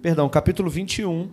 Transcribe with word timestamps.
perdão, 0.00 0.28
capítulo 0.28 0.70
21. 0.70 1.28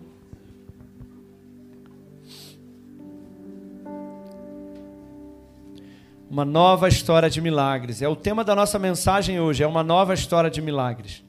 Uma 6.28 6.44
nova 6.44 6.88
história 6.88 7.30
de 7.30 7.40
milagres. 7.40 8.02
É 8.02 8.08
o 8.08 8.16
tema 8.16 8.42
da 8.42 8.54
nossa 8.54 8.78
mensagem 8.78 9.38
hoje, 9.38 9.62
é 9.62 9.66
uma 9.66 9.82
nova 9.82 10.12
história 10.12 10.50
de 10.50 10.60
milagres. 10.60 11.24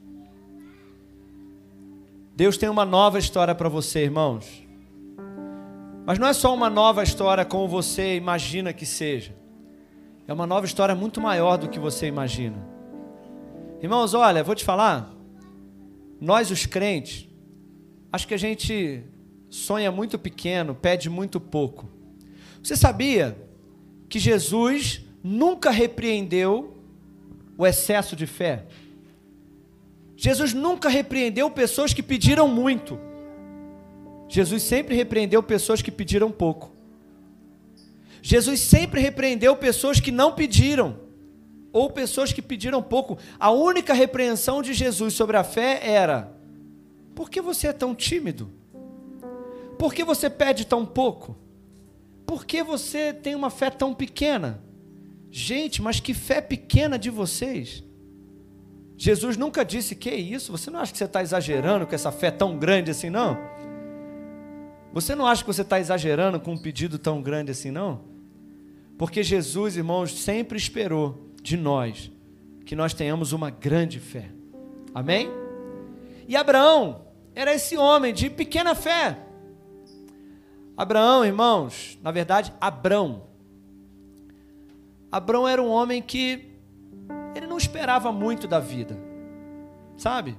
Deus 2.34 2.56
tem 2.56 2.68
uma 2.68 2.84
nova 2.84 3.18
história 3.18 3.54
para 3.54 3.68
você, 3.68 4.04
irmãos. 4.04 4.64
Mas 6.04 6.18
não 6.18 6.26
é 6.26 6.32
só 6.32 6.54
uma 6.54 6.70
nova 6.70 7.02
história 7.02 7.44
como 7.44 7.68
você 7.68 8.16
imagina 8.16 8.72
que 8.72 8.86
seja. 8.86 9.34
É 10.26 10.32
uma 10.32 10.46
nova 10.46 10.66
história 10.66 10.94
muito 10.94 11.20
maior 11.20 11.56
do 11.56 11.68
que 11.68 11.78
você 11.78 12.06
imagina. 12.06 12.56
Irmãos, 13.80 14.14
olha, 14.14 14.42
vou 14.42 14.54
te 14.54 14.64
falar. 14.64 15.12
Nós, 16.20 16.50
os 16.50 16.66
crentes, 16.66 17.27
acho 18.12 18.26
que 18.26 18.34
a 18.34 18.38
gente 18.38 19.02
sonha 19.50 19.90
muito 19.90 20.18
pequeno, 20.18 20.74
pede 20.74 21.08
muito 21.08 21.40
pouco. 21.40 21.88
Você 22.62 22.76
sabia 22.76 23.36
que 24.08 24.18
Jesus 24.18 25.02
nunca 25.22 25.70
repreendeu 25.70 26.76
o 27.56 27.66
excesso 27.66 28.14
de 28.14 28.26
fé. 28.26 28.66
Jesus 30.16 30.52
nunca 30.52 30.88
repreendeu 30.88 31.50
pessoas 31.50 31.92
que 31.92 32.02
pediram 32.02 32.48
muito. 32.48 32.98
Jesus 34.28 34.62
sempre 34.62 34.94
repreendeu 34.94 35.42
pessoas 35.42 35.80
que 35.80 35.90
pediram 35.90 36.30
pouco. 36.30 36.72
Jesus 38.20 38.60
sempre 38.60 39.00
repreendeu 39.00 39.56
pessoas 39.56 40.00
que 40.00 40.10
não 40.10 40.32
pediram, 40.32 40.98
ou 41.72 41.90
pessoas 41.90 42.32
que 42.32 42.42
pediram 42.42 42.82
pouco. 42.82 43.16
A 43.38 43.50
única 43.50 43.94
repreensão 43.94 44.60
de 44.60 44.74
Jesus 44.74 45.14
sobre 45.14 45.36
a 45.36 45.44
fé 45.44 45.80
era: 45.82 46.36
por 47.18 47.28
que 47.28 47.40
você 47.40 47.66
é 47.66 47.72
tão 47.72 47.96
tímido? 47.96 48.48
Por 49.76 49.92
que 49.92 50.04
você 50.04 50.30
pede 50.30 50.64
tão 50.64 50.86
pouco? 50.86 51.36
Por 52.24 52.46
que 52.46 52.62
você 52.62 53.12
tem 53.12 53.34
uma 53.34 53.50
fé 53.50 53.70
tão 53.70 53.92
pequena? 53.92 54.62
Gente, 55.28 55.82
mas 55.82 55.98
que 55.98 56.14
fé 56.14 56.40
pequena 56.40 56.96
de 56.96 57.10
vocês. 57.10 57.82
Jesus 58.96 59.36
nunca 59.36 59.64
disse, 59.64 59.96
que 59.96 60.14
isso? 60.14 60.52
Você 60.52 60.70
não 60.70 60.78
acha 60.78 60.92
que 60.92 60.98
você 60.98 61.06
está 61.06 61.20
exagerando 61.20 61.88
com 61.88 61.94
essa 61.96 62.12
fé 62.12 62.30
tão 62.30 62.56
grande 62.56 62.92
assim, 62.92 63.10
não? 63.10 63.36
Você 64.92 65.16
não 65.16 65.26
acha 65.26 65.42
que 65.42 65.52
você 65.52 65.62
está 65.62 65.80
exagerando 65.80 66.38
com 66.38 66.52
um 66.52 66.56
pedido 66.56 67.00
tão 67.00 67.20
grande 67.20 67.50
assim, 67.50 67.72
não? 67.72 68.00
Porque 68.96 69.24
Jesus, 69.24 69.76
irmãos, 69.76 70.16
sempre 70.16 70.56
esperou 70.56 71.32
de 71.42 71.56
nós 71.56 72.12
que 72.64 72.76
nós 72.76 72.94
tenhamos 72.94 73.32
uma 73.32 73.50
grande 73.50 73.98
fé. 73.98 74.30
Amém? 74.94 75.28
E 76.28 76.36
Abraão 76.36 77.07
era 77.38 77.54
esse 77.54 77.76
homem 77.76 78.12
de 78.12 78.28
pequena 78.28 78.74
fé. 78.74 79.16
Abraão, 80.76 81.24
irmãos, 81.24 81.96
na 82.02 82.10
verdade, 82.10 82.52
Abrão. 82.60 83.28
Abrão 85.10 85.46
era 85.46 85.62
um 85.62 85.68
homem 85.68 86.02
que 86.02 86.50
ele 87.36 87.46
não 87.46 87.56
esperava 87.56 88.10
muito 88.10 88.48
da 88.48 88.58
vida, 88.58 88.98
sabe? 89.96 90.36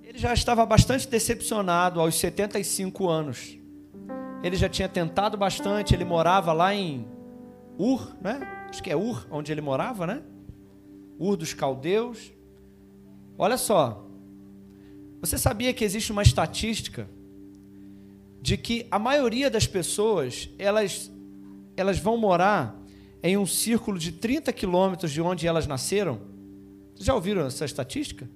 Ele 0.00 0.16
já 0.16 0.32
estava 0.32 0.64
bastante 0.64 1.08
decepcionado 1.08 2.00
aos 2.00 2.14
75 2.20 3.08
anos. 3.08 3.58
Ele 4.44 4.54
já 4.54 4.68
tinha 4.68 4.88
tentado 4.88 5.36
bastante, 5.36 5.92
ele 5.92 6.04
morava 6.04 6.52
lá 6.52 6.72
em 6.72 7.04
Ur, 7.76 8.14
né? 8.20 8.66
Acho 8.70 8.80
que 8.80 8.92
é 8.92 8.96
Ur, 8.96 9.26
onde 9.28 9.50
ele 9.50 9.60
morava, 9.60 10.06
né? 10.06 10.22
Ur 11.18 11.36
dos 11.36 11.52
caldeus. 11.52 12.32
Olha 13.36 13.56
só. 13.56 14.03
Você 15.24 15.38
sabia 15.38 15.72
que 15.72 15.82
existe 15.82 16.12
uma 16.12 16.22
estatística 16.22 17.08
de 18.42 18.58
que 18.58 18.86
a 18.90 18.98
maioria 18.98 19.48
das 19.48 19.66
pessoas, 19.66 20.50
elas, 20.58 21.10
elas 21.78 21.98
vão 21.98 22.18
morar 22.18 22.78
em 23.22 23.34
um 23.34 23.46
círculo 23.46 23.98
de 23.98 24.12
30 24.12 24.52
quilômetros 24.52 25.10
de 25.10 25.22
onde 25.22 25.46
elas 25.46 25.66
nasceram. 25.66 26.20
Já 26.96 27.14
ouviram 27.14 27.46
essa 27.46 27.64
estatística? 27.64 28.28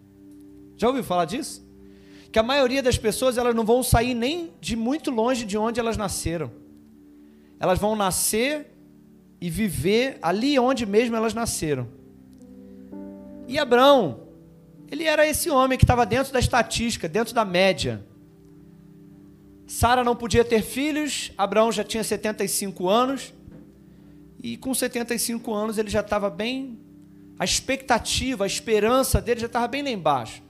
Já 0.78 0.88
ouviu 0.88 1.04
falar 1.04 1.26
disso? 1.26 1.62
Que 2.32 2.38
a 2.38 2.42
maioria 2.42 2.82
das 2.82 2.96
pessoas 2.96 3.36
elas 3.36 3.54
não 3.54 3.66
vão 3.66 3.82
sair 3.82 4.14
nem 4.14 4.50
de 4.58 4.74
muito 4.74 5.10
longe 5.10 5.44
de 5.44 5.58
onde 5.58 5.78
elas 5.78 5.98
nasceram. 5.98 6.50
Elas 7.60 7.78
vão 7.78 7.94
nascer 7.94 8.66
e 9.38 9.50
viver 9.50 10.18
ali 10.22 10.58
onde 10.58 10.86
mesmo 10.86 11.14
elas 11.16 11.34
nasceram. 11.34 11.86
E 13.46 13.58
Abraão, 13.58 14.27
ele 14.90 15.04
era 15.04 15.26
esse 15.26 15.50
homem 15.50 15.76
que 15.76 15.84
estava 15.84 16.06
dentro 16.06 16.32
da 16.32 16.38
estatística, 16.38 17.08
dentro 17.08 17.34
da 17.34 17.44
média. 17.44 18.04
Sara 19.66 20.02
não 20.02 20.16
podia 20.16 20.44
ter 20.44 20.62
filhos, 20.62 21.30
Abraão 21.36 21.70
já 21.70 21.84
tinha 21.84 22.02
75 22.02 22.88
anos, 22.88 23.34
e 24.42 24.56
com 24.56 24.72
75 24.72 25.52
anos 25.52 25.76
ele 25.76 25.90
já 25.90 26.00
estava 26.00 26.30
bem. 26.30 26.78
A 27.38 27.44
expectativa, 27.44 28.44
a 28.44 28.46
esperança 28.46 29.20
dele 29.20 29.40
já 29.40 29.46
estava 29.46 29.68
bem 29.68 29.82
lá 29.82 29.90
embaixo. 29.90 30.42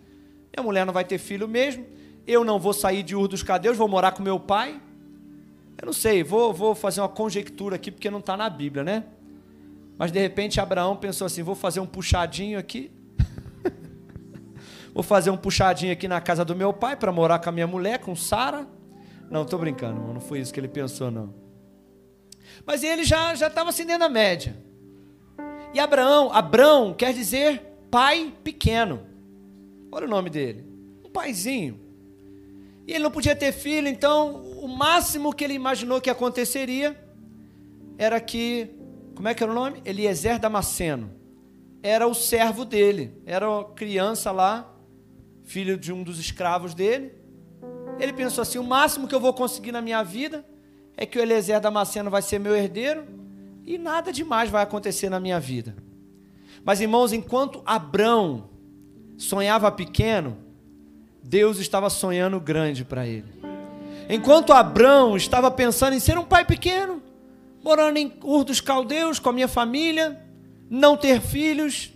Minha 0.55 0.65
mulher 0.65 0.87
não 0.87 0.93
vai 0.93 1.05
ter 1.05 1.19
filho 1.19 1.49
mesmo, 1.49 1.85
eu 2.27 2.45
não 2.45 2.61
vou 2.61 2.73
sair 2.73 3.03
de 3.03 3.17
Ur 3.17 3.27
dos 3.27 3.43
Cadeus, 3.43 3.77
vou 3.77 3.89
morar 3.89 4.13
com 4.13 4.23
meu 4.23 4.39
pai. 4.39 4.81
Eu 5.81 5.87
não 5.87 5.93
sei, 5.93 6.23
vou, 6.23 6.53
vou 6.53 6.75
fazer 6.75 7.01
uma 7.01 7.09
conjectura 7.09 7.77
aqui, 7.77 7.91
porque 7.91 8.11
não 8.11 8.21
está 8.21 8.37
na 8.37 8.49
Bíblia, 8.49 8.85
né? 8.85 9.05
Mas 9.97 10.13
de 10.13 10.21
repente 10.21 10.61
Abraão 10.61 10.97
pensou 10.97 11.27
assim: 11.27 11.43
vou 11.43 11.55
fazer 11.57 11.81
um 11.81 11.87
puxadinho 11.87 12.59
aqui. 12.59 12.91
Vou 14.99 15.03
fazer 15.05 15.31
um 15.31 15.37
puxadinho 15.37 15.93
aqui 15.93 16.09
na 16.09 16.21
casa 16.21 16.45
do 16.45 16.57
meu 16.57 16.73
pai 16.73 16.97
para 16.97 17.13
morar 17.13 17.39
com 17.39 17.49
a 17.49 17.53
minha 17.53 17.69
mulher, 17.69 18.01
com 18.01 18.17
Sara. 18.17 18.67
Não, 19.31 19.43
estou 19.43 19.57
brincando, 19.57 20.13
não 20.13 20.21
foi 20.21 20.41
isso 20.41 20.53
que 20.53 20.59
ele 20.59 20.67
pensou, 20.67 21.09
não. 21.09 21.33
Mas 22.67 22.83
ele 22.83 23.05
já 23.05 23.33
já 23.37 23.47
estava 23.47 23.71
assim 23.71 23.87
dentro 23.87 24.01
da 24.01 24.09
média. 24.09 24.57
E 25.73 25.79
Abraão, 25.79 26.33
Abrão 26.33 26.93
quer 26.93 27.15
dizer 27.15 27.63
pai 27.89 28.35
pequeno. 28.43 29.07
Olha 29.93 30.05
o 30.05 30.11
nome 30.11 30.31
dele. 30.31 30.67
Um 31.05 31.11
paizinho. 31.11 31.79
E 32.85 32.93
ele 32.93 33.05
não 33.05 33.11
podia 33.13 33.37
ter 33.37 33.53
filho, 33.53 33.87
então 33.87 34.43
o 34.61 34.67
máximo 34.67 35.33
que 35.33 35.45
ele 35.45 35.55
imaginou 35.55 36.01
que 36.01 36.11
aconteceria 36.11 37.01
era 37.97 38.21
que, 38.21 38.69
como 39.15 39.29
é 39.29 39.35
que 39.35 39.45
era 39.45 39.53
o 39.53 39.55
nome? 39.55 39.81
Eliezer 39.85 40.41
Damasceno. 40.41 41.15
Era 41.85 42.09
o 42.09 42.15
servo 42.15 42.65
dele, 42.65 43.17
era 43.25 43.47
criança 43.77 44.33
lá, 44.33 44.75
filho 45.49 45.79
de 45.79 45.93
um 45.93 46.03
dos 46.03 46.21
escravos 46.21 46.75
dele. 46.75 47.11
Ele 47.99 48.13
pensou 48.13 48.43
assim: 48.43 48.59
o 48.59 48.65
máximo 48.65 49.09
que 49.09 49.15
eu 49.15 49.21
vou 49.21 49.33
conseguir 49.33 49.73
na 49.73 49.81
minha 49.81 50.03
vida 50.03 50.45
é 50.97 51.07
que 51.07 51.19
o 51.19 51.23
Eliezer 51.23 51.61
Damasceno 51.61 52.11
vai 52.11 52.21
ser 52.21 52.39
meu 52.39 52.55
herdeiro 52.55 53.05
e 53.65 53.79
nada 53.79 54.13
demais 54.13 54.51
vai 54.51 54.63
acontecer 54.63 55.09
na 55.09 55.19
minha 55.19 55.41
vida. 55.41 55.75
Mas 56.65 56.81
irmãos, 56.81 57.13
enquanto 57.13 57.63
Abrão 57.65 58.51
sonhava 59.17 59.73
pequeno, 59.73 60.37
Deus 61.23 61.59
estava 61.59 61.89
sonhando 61.89 62.39
grande 62.39 62.85
para 62.85 63.07
ele. 63.07 63.33
Enquanto 64.09 64.53
Abrão 64.53 65.17
estava 65.17 65.51
pensando 65.51 65.95
em 65.95 66.01
ser 66.01 66.19
um 66.19 66.25
pai 66.25 66.45
pequeno, 66.45 67.03
morando 67.63 67.97
em 67.97 68.13
Ur 68.23 68.45
dos 68.45 68.61
Caldeus 68.61 69.19
com 69.19 69.31
a 69.31 69.33
minha 69.33 69.49
família, 69.49 70.23
não 70.69 70.97
ter 70.97 71.21
filhos, 71.21 71.93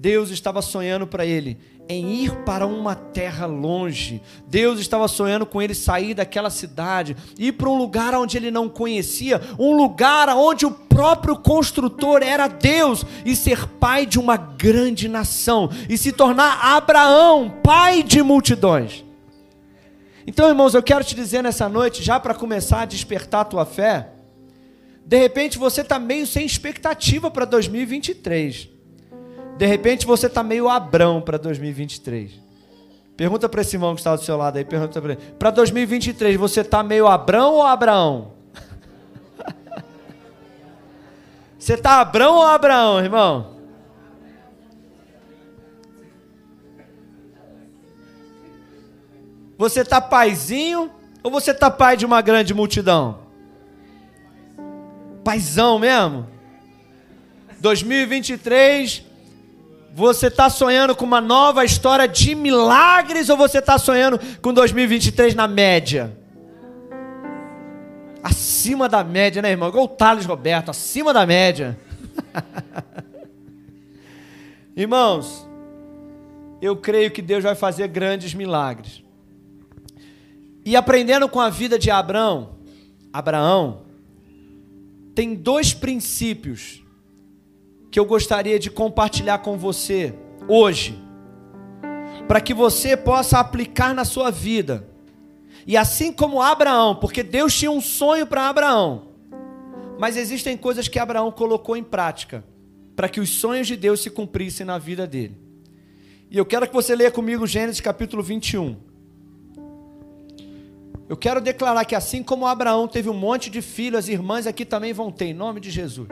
Deus 0.00 0.30
estava 0.30 0.62
sonhando 0.62 1.06
para 1.06 1.26
ele 1.26 1.58
em 1.86 2.24
ir 2.24 2.34
para 2.46 2.66
uma 2.66 2.94
terra 2.94 3.44
longe. 3.44 4.22
Deus 4.46 4.80
estava 4.80 5.06
sonhando 5.06 5.44
com 5.44 5.60
ele 5.60 5.74
sair 5.74 6.14
daquela 6.14 6.48
cidade, 6.48 7.14
ir 7.38 7.52
para 7.52 7.68
um 7.68 7.76
lugar 7.76 8.14
onde 8.14 8.34
ele 8.34 8.50
não 8.50 8.66
conhecia, 8.66 9.42
um 9.58 9.76
lugar 9.76 10.30
onde 10.30 10.64
o 10.64 10.70
próprio 10.70 11.36
construtor 11.36 12.22
era 12.22 12.48
Deus 12.48 13.04
e 13.26 13.36
ser 13.36 13.66
pai 13.66 14.06
de 14.06 14.18
uma 14.18 14.38
grande 14.38 15.06
nação 15.06 15.68
e 15.86 15.98
se 15.98 16.12
tornar 16.12 16.64
Abraão, 16.64 17.60
pai 17.62 18.02
de 18.02 18.22
multidões. 18.22 19.04
Então, 20.26 20.48
irmãos, 20.48 20.72
eu 20.72 20.82
quero 20.82 21.04
te 21.04 21.14
dizer 21.14 21.42
nessa 21.42 21.68
noite, 21.68 22.02
já 22.02 22.18
para 22.18 22.32
começar 22.32 22.82
a 22.82 22.86
despertar 22.86 23.42
a 23.42 23.44
tua 23.44 23.66
fé, 23.66 24.12
de 25.04 25.18
repente 25.18 25.58
você 25.58 25.82
está 25.82 25.98
meio 25.98 26.26
sem 26.26 26.46
expectativa 26.46 27.30
para 27.30 27.44
2023. 27.44 28.79
De 29.60 29.66
repente 29.66 30.06
você 30.06 30.26
está 30.26 30.42
meio 30.42 30.70
abrão 30.70 31.20
para 31.20 31.36
2023. 31.36 32.32
Pergunta 33.14 33.46
para 33.46 33.60
esse 33.60 33.76
irmão 33.76 33.94
que 33.94 34.00
está 34.00 34.16
do 34.16 34.22
seu 34.22 34.34
lado 34.34 34.56
aí, 34.56 34.64
pergunta 34.64 34.98
para 35.02 35.12
ele. 35.12 35.20
Para 35.38 35.50
2023 35.50 36.34
você 36.38 36.62
está 36.62 36.82
meio 36.82 37.06
abrão 37.06 37.56
ou 37.56 37.66
Abraão? 37.66 38.32
você 41.58 41.74
está 41.74 42.00
abrão 42.00 42.36
ou 42.36 42.42
Abraão, 42.42 43.00
irmão? 43.00 43.56
Você 49.58 49.82
está 49.82 50.00
paizinho 50.00 50.90
ou 51.22 51.30
você 51.30 51.50
está 51.50 51.70
pai 51.70 51.98
de 51.98 52.06
uma 52.06 52.22
grande 52.22 52.54
multidão? 52.54 53.18
Paizão 55.22 55.78
mesmo? 55.78 56.26
2023 57.60 59.09
Você 59.92 60.28
está 60.28 60.48
sonhando 60.48 60.94
com 60.94 61.04
uma 61.04 61.20
nova 61.20 61.64
história 61.64 62.06
de 62.06 62.34
milagres 62.34 63.28
ou 63.28 63.36
você 63.36 63.58
está 63.58 63.76
sonhando 63.76 64.20
com 64.40 64.52
2023 64.52 65.34
na 65.34 65.48
média? 65.48 66.16
Acima 68.22 68.88
da 68.88 69.02
média, 69.02 69.42
né, 69.42 69.50
irmão? 69.50 69.68
Igual 69.68 69.84
o 69.84 69.88
Thales 69.88 70.26
Roberto, 70.26 70.70
acima 70.70 71.12
da 71.12 71.26
média. 71.26 71.78
Irmãos, 74.76 75.46
eu 76.62 76.76
creio 76.76 77.10
que 77.10 77.20
Deus 77.20 77.42
vai 77.42 77.54
fazer 77.54 77.88
grandes 77.88 78.32
milagres. 78.32 79.02
E 80.64 80.76
aprendendo 80.76 81.28
com 81.28 81.40
a 81.40 81.50
vida 81.50 81.78
de 81.78 81.90
Abraão, 81.90 82.50
Abraão 83.12 83.82
tem 85.14 85.34
dois 85.34 85.74
princípios 85.74 86.82
que 87.90 87.98
eu 87.98 88.04
gostaria 88.04 88.58
de 88.58 88.70
compartilhar 88.70 89.38
com 89.38 89.58
você 89.58 90.14
hoje, 90.46 90.98
para 92.28 92.40
que 92.40 92.54
você 92.54 92.96
possa 92.96 93.38
aplicar 93.40 93.94
na 93.94 94.04
sua 94.04 94.30
vida. 94.30 94.86
E 95.66 95.76
assim 95.76 96.12
como 96.12 96.40
Abraão, 96.40 96.94
porque 96.94 97.22
Deus 97.22 97.54
tinha 97.54 97.70
um 97.70 97.80
sonho 97.80 98.26
para 98.26 98.48
Abraão, 98.48 99.08
mas 99.98 100.16
existem 100.16 100.56
coisas 100.56 100.88
que 100.88 100.98
Abraão 100.98 101.30
colocou 101.30 101.76
em 101.76 101.82
prática 101.82 102.44
para 102.94 103.08
que 103.08 103.20
os 103.20 103.30
sonhos 103.30 103.66
de 103.66 103.76
Deus 103.76 104.00
se 104.00 104.10
cumprissem 104.10 104.64
na 104.64 104.78
vida 104.78 105.06
dele. 105.06 105.36
E 106.30 106.38
eu 106.38 106.46
quero 106.46 106.66
que 106.66 106.72
você 106.72 106.94
leia 106.94 107.10
comigo 107.10 107.46
Gênesis 107.46 107.80
capítulo 107.80 108.22
21. 108.22 108.76
Eu 111.08 111.16
quero 111.16 111.40
declarar 111.40 111.84
que 111.84 111.96
assim 111.96 112.22
como 112.22 112.46
Abraão 112.46 112.86
teve 112.86 113.08
um 113.08 113.14
monte 113.14 113.50
de 113.50 113.60
filhos, 113.60 113.98
as 113.98 114.08
irmãs 114.08 114.46
aqui 114.46 114.64
também 114.64 114.92
vão 114.92 115.10
ter, 115.10 115.26
em 115.26 115.34
nome 115.34 115.60
de 115.60 115.70
Jesus. 115.70 116.08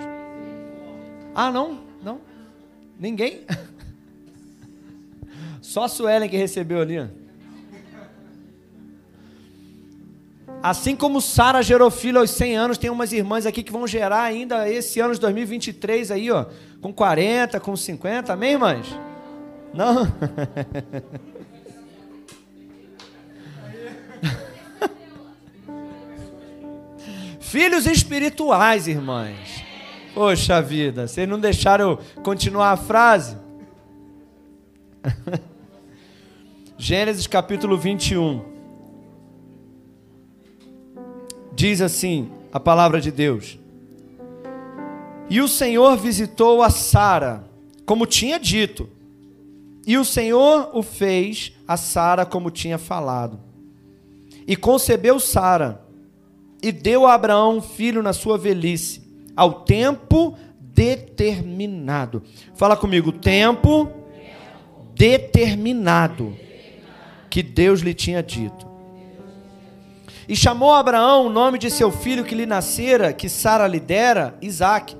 Ah, 1.41 1.53
não? 1.53 1.79
Não? 2.03 2.21
Ninguém? 2.99 3.43
Só 5.63 5.85
a 5.85 5.89
Suelen 5.89 6.29
que 6.29 6.37
recebeu 6.37 6.81
ali. 6.81 7.09
Assim 10.61 10.97
como 10.97 11.21
Sara 11.21 11.63
gerou 11.63 11.93
filho 11.93 12.19
aos 12.19 12.33
100 12.33 12.57
anos, 12.57 12.77
tem 12.77 12.91
umas 12.91 13.13
irmãs 13.13 13.47
aqui 13.47 13.63
que 13.63 13.71
vão 13.71 13.87
gerar 13.87 14.23
ainda 14.23 14.69
esse 14.69 14.99
ano 14.99 15.15
de 15.15 15.21
2023 15.21 16.11
aí, 16.11 16.29
ó, 16.29 16.47
com 16.81 16.93
40, 16.93 17.61
com 17.61 17.77
50, 17.77 18.33
amém, 18.33 18.55
irmãs? 18.55 18.89
Não? 19.73 20.09
Filhos 27.39 27.87
espirituais, 27.87 28.89
irmãs. 28.89 29.58
Poxa 30.19 30.61
vida, 30.61 31.07
vocês 31.07 31.29
não 31.29 31.39
deixaram 31.39 31.97
continuar 32.25 32.73
a 32.73 32.77
frase? 32.77 33.37
Gênesis 36.77 37.29
capítulo 37.29 37.79
21. 37.79 38.43
Diz 41.55 41.81
assim 41.81 42.33
a 42.53 42.59
palavra 42.59 43.01
de 43.01 43.13
Deus: 43.13 43.61
E 45.31 45.41
o 45.41 45.47
Senhor 45.47 45.97
visitou 45.97 46.65
a 46.65 46.71
Sara, 46.71 47.45
como 47.87 48.05
tinha 48.05 48.41
dito, 48.41 48.91
e 49.87 49.97
o 49.97 50.05
Senhor 50.05 50.71
o 50.75 50.83
fez 50.83 51.53
a 51.65 51.77
Sara 51.77 52.27
como 52.27 52.51
tinha 52.51 52.77
falado. 52.77 53.39
E 54.49 54.57
concebeu 54.57 55.21
Sara, 55.21 55.81
e 56.61 56.73
deu 56.73 57.07
a 57.07 57.15
Abraão 57.15 57.59
um 57.59 57.63
filho 57.63 58.03
na 58.03 58.13
sua 58.13 58.37
velhice, 58.37 59.08
ao 59.39 59.53
tempo 59.61 60.37
determinado. 60.61 62.25
Fala 62.57 62.77
comigo, 62.77 63.13
tempo 63.13 63.89
determinado 64.97 66.35
que 67.31 67.41
Deus 67.41 67.79
lhe 67.79 67.95
tinha 67.95 68.21
dito. 68.21 68.67
E 70.29 70.35
chamou 70.35 70.73
Abraão 70.73 71.27
o 71.27 71.31
nome 71.31 71.57
de 71.57 71.71
seu 71.71 71.93
filho 71.93 72.25
que 72.25 72.35
lhe 72.35 72.47
nascera, 72.47 73.13
que 73.13 73.29
Sara 73.29 73.69
lhe 73.69 73.79
dera, 73.79 74.37
Isaque. 74.43 74.97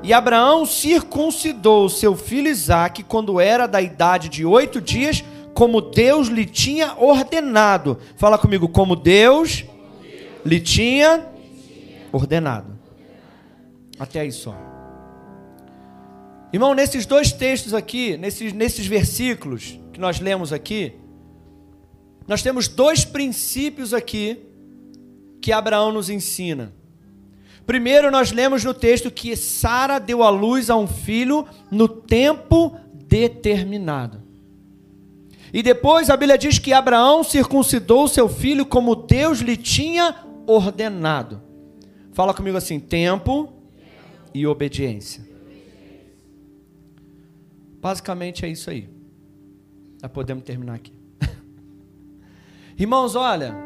E 0.00 0.12
Abraão 0.12 0.64
circuncidou 0.64 1.88
seu 1.88 2.14
filho 2.14 2.46
Isaque 2.46 3.02
quando 3.02 3.40
era 3.40 3.66
da 3.66 3.82
idade 3.82 4.28
de 4.28 4.46
oito 4.46 4.80
dias, 4.80 5.24
como 5.52 5.80
Deus 5.80 6.28
lhe 6.28 6.46
tinha 6.46 6.94
ordenado. 6.96 7.98
Fala 8.16 8.38
comigo, 8.38 8.68
como 8.68 8.94
Deus 8.94 9.64
lhe 10.44 10.60
tinha 10.60 11.26
ordenado. 12.12 12.75
Até 13.98 14.20
aí 14.20 14.32
só. 14.32 14.54
Irmão, 16.52 16.74
nesses 16.74 17.06
dois 17.06 17.32
textos 17.32 17.74
aqui, 17.74 18.16
nesses, 18.16 18.52
nesses 18.52 18.86
versículos 18.86 19.78
que 19.92 20.00
nós 20.00 20.20
lemos 20.20 20.52
aqui, 20.52 20.92
nós 22.26 22.42
temos 22.42 22.68
dois 22.68 23.04
princípios 23.04 23.92
aqui 23.92 24.38
que 25.40 25.52
Abraão 25.52 25.92
nos 25.92 26.10
ensina. 26.10 26.72
Primeiro, 27.66 28.10
nós 28.10 28.30
lemos 28.30 28.62
no 28.64 28.72
texto 28.72 29.10
que 29.10 29.34
Sara 29.36 29.98
deu 29.98 30.22
à 30.22 30.30
luz 30.30 30.70
a 30.70 30.76
um 30.76 30.86
filho 30.86 31.46
no 31.70 31.88
tempo 31.88 32.78
determinado. 32.92 34.22
E 35.52 35.62
depois 35.62 36.10
a 36.10 36.16
Bíblia 36.16 36.38
diz 36.38 36.58
que 36.58 36.72
Abraão 36.72 37.24
circuncidou 37.24 38.08
seu 38.08 38.28
filho 38.28 38.66
como 38.66 38.94
Deus 38.94 39.38
lhe 39.40 39.56
tinha 39.56 40.14
ordenado. 40.46 41.42
Fala 42.12 42.34
comigo 42.34 42.56
assim: 42.56 42.78
tempo 42.78 43.52
e 44.36 44.46
obediência. 44.46 45.24
Basicamente 47.80 48.44
é 48.44 48.48
isso 48.48 48.68
aí. 48.68 48.86
Já 50.00 50.10
podemos 50.10 50.44
terminar 50.44 50.74
aqui. 50.74 50.92
Irmãos, 52.78 53.14
olha, 53.14 53.56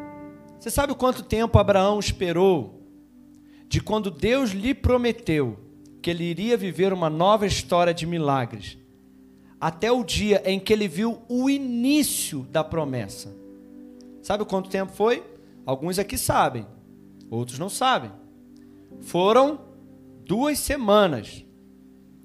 você 0.57 0.71
sabe 0.71 0.95
quanto 0.95 1.23
tempo 1.23 1.59
Abraão 1.59 1.99
esperou 1.99 2.87
de 3.67 3.81
quando 3.81 4.09
Deus 4.09 4.51
lhe 4.51 4.73
prometeu 4.73 5.59
que 6.01 6.09
ele 6.09 6.23
iria 6.23 6.55
viver 6.55 6.93
uma 6.93 7.09
nova 7.09 7.45
história 7.45 7.93
de 7.93 8.05
milagres, 8.05 8.77
até 9.59 9.91
o 9.91 10.05
dia 10.05 10.41
em 10.45 10.57
que 10.57 10.71
ele 10.71 10.87
viu 10.87 11.21
o 11.27 11.49
início 11.49 12.43
da 12.49 12.63
promessa. 12.63 13.35
Sabe 14.21 14.45
quanto 14.45 14.69
tempo 14.69 14.93
foi? 14.93 15.21
Alguns 15.65 15.99
aqui 15.99 16.17
sabem, 16.17 16.65
outros 17.29 17.59
não 17.59 17.69
sabem. 17.69 18.11
Foram 19.01 19.70
duas 20.25 20.59
semanas. 20.59 21.45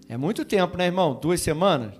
É 0.08 0.16
muito 0.16 0.44
tempo, 0.44 0.76
né, 0.76 0.86
irmão? 0.86 1.14
Duas 1.14 1.40
semanas. 1.40 1.94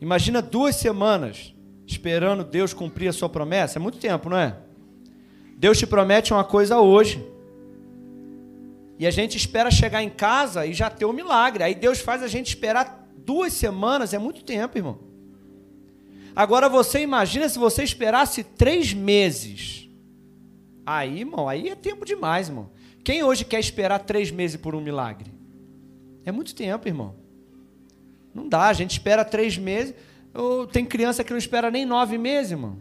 Imagina 0.00 0.42
duas 0.42 0.76
semanas 0.76 1.54
esperando 1.86 2.44
Deus 2.44 2.74
cumprir 2.74 3.08
a 3.08 3.12
sua 3.12 3.28
promessa. 3.28 3.78
É 3.78 3.80
muito 3.80 3.98
tempo, 3.98 4.28
não 4.28 4.36
é? 4.36 4.56
Deus 5.56 5.78
te 5.78 5.86
promete 5.86 6.32
uma 6.32 6.44
coisa 6.44 6.80
hoje. 6.80 7.24
E 8.98 9.06
a 9.06 9.10
gente 9.10 9.36
espera 9.36 9.70
chegar 9.70 10.02
em 10.02 10.10
casa 10.10 10.66
e 10.66 10.72
já 10.72 10.90
ter 10.90 11.04
o 11.04 11.12
milagre. 11.12 11.64
Aí 11.64 11.74
Deus 11.74 12.00
faz 12.00 12.22
a 12.22 12.28
gente 12.28 12.48
esperar 12.48 13.08
duas 13.16 13.52
semanas, 13.52 14.12
é 14.12 14.18
muito 14.18 14.44
tempo, 14.44 14.76
irmão. 14.76 14.98
Agora 16.34 16.68
você 16.68 17.00
imagina 17.00 17.48
se 17.48 17.58
você 17.58 17.82
esperasse 17.82 18.42
três 18.42 18.92
meses. 18.92 19.88
Aí, 20.84 21.20
irmão, 21.20 21.48
aí 21.48 21.68
é 21.68 21.74
tempo 21.74 22.04
demais, 22.04 22.48
irmão. 22.48 22.70
Quem 23.04 23.22
hoje 23.22 23.44
quer 23.44 23.60
esperar 23.60 23.98
três 24.00 24.30
meses 24.30 24.56
por 24.56 24.74
um 24.74 24.80
milagre? 24.80 25.32
É 26.24 26.30
muito 26.30 26.54
tempo, 26.54 26.86
irmão. 26.86 27.16
Não 28.34 28.48
dá, 28.48 28.68
a 28.68 28.72
gente 28.72 28.92
espera 28.92 29.24
três 29.24 29.58
meses. 29.58 29.94
Tem 30.72 30.84
criança 30.84 31.24
que 31.24 31.30
não 31.30 31.38
espera 31.38 31.70
nem 31.70 31.84
nove 31.84 32.16
meses, 32.16 32.52
irmão. 32.52 32.78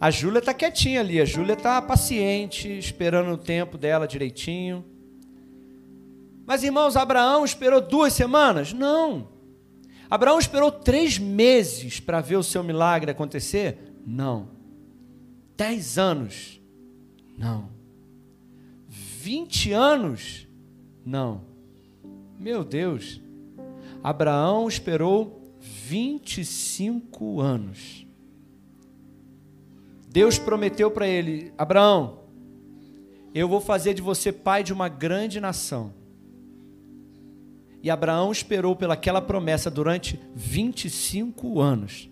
A 0.00 0.10
Júlia 0.10 0.38
está 0.40 0.52
quietinha 0.54 1.00
ali, 1.00 1.20
a 1.20 1.24
Júlia 1.24 1.52
está 1.52 1.80
paciente, 1.80 2.68
esperando 2.78 3.32
o 3.32 3.38
tempo 3.38 3.78
dela 3.78 4.06
direitinho. 4.06 4.84
Mas, 6.44 6.64
irmãos, 6.64 6.96
Abraão 6.96 7.44
esperou 7.44 7.80
duas 7.80 8.12
semanas? 8.12 8.72
Não. 8.72 9.28
Abraão 10.10 10.38
esperou 10.38 10.72
três 10.72 11.18
meses 11.18 12.00
para 12.00 12.20
ver 12.20 12.36
o 12.36 12.42
seu 12.42 12.62
milagre 12.64 13.10
acontecer? 13.10 13.78
Não. 14.04 14.50
Dez 15.56 15.98
anos? 15.98 16.60
Não. 17.38 17.70
Vinte 19.22 19.70
anos? 19.70 20.48
Não. 21.06 21.42
Meu 22.40 22.64
Deus. 22.64 23.22
Abraão 24.02 24.66
esperou 24.66 25.40
25 25.60 27.40
anos. 27.40 28.04
Deus 30.08 30.40
prometeu 30.40 30.90
para 30.90 31.06
ele: 31.06 31.52
Abraão, 31.56 32.24
eu 33.32 33.46
vou 33.46 33.60
fazer 33.60 33.94
de 33.94 34.02
você 34.02 34.32
pai 34.32 34.64
de 34.64 34.72
uma 34.72 34.88
grande 34.88 35.38
nação. 35.38 35.94
E 37.80 37.88
Abraão 37.90 38.32
esperou 38.32 38.74
pelaquela 38.74 39.22
promessa 39.22 39.70
durante 39.70 40.18
25 40.34 41.60
anos. 41.60 42.10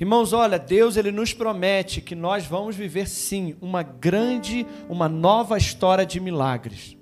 Irmãos, 0.00 0.32
olha, 0.32 0.58
Deus 0.58 0.96
ele 0.96 1.12
nos 1.12 1.34
promete 1.34 2.00
que 2.00 2.14
nós 2.14 2.46
vamos 2.46 2.74
viver 2.74 3.06
sim 3.06 3.54
uma 3.60 3.82
grande, 3.82 4.66
uma 4.88 5.10
nova 5.10 5.58
história 5.58 6.06
de 6.06 6.18
milagres. 6.18 6.96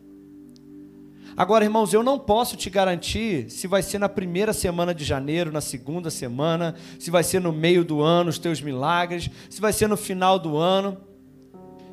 Agora, 1.36 1.64
irmãos, 1.64 1.92
eu 1.92 2.02
não 2.02 2.18
posso 2.18 2.56
te 2.56 2.68
garantir 2.68 3.48
se 3.48 3.68
vai 3.68 3.80
ser 3.84 4.00
na 4.00 4.08
primeira 4.08 4.52
semana 4.52 4.92
de 4.92 5.04
janeiro, 5.04 5.52
na 5.52 5.60
segunda 5.60 6.10
semana, 6.10 6.74
se 6.98 7.08
vai 7.08 7.22
ser 7.22 7.40
no 7.40 7.52
meio 7.52 7.84
do 7.84 8.02
ano 8.02 8.30
os 8.30 8.38
teus 8.40 8.60
milagres, 8.60 9.30
se 9.48 9.60
vai 9.60 9.72
ser 9.72 9.86
no 9.86 9.96
final 9.96 10.36
do 10.36 10.56
ano. 10.56 10.98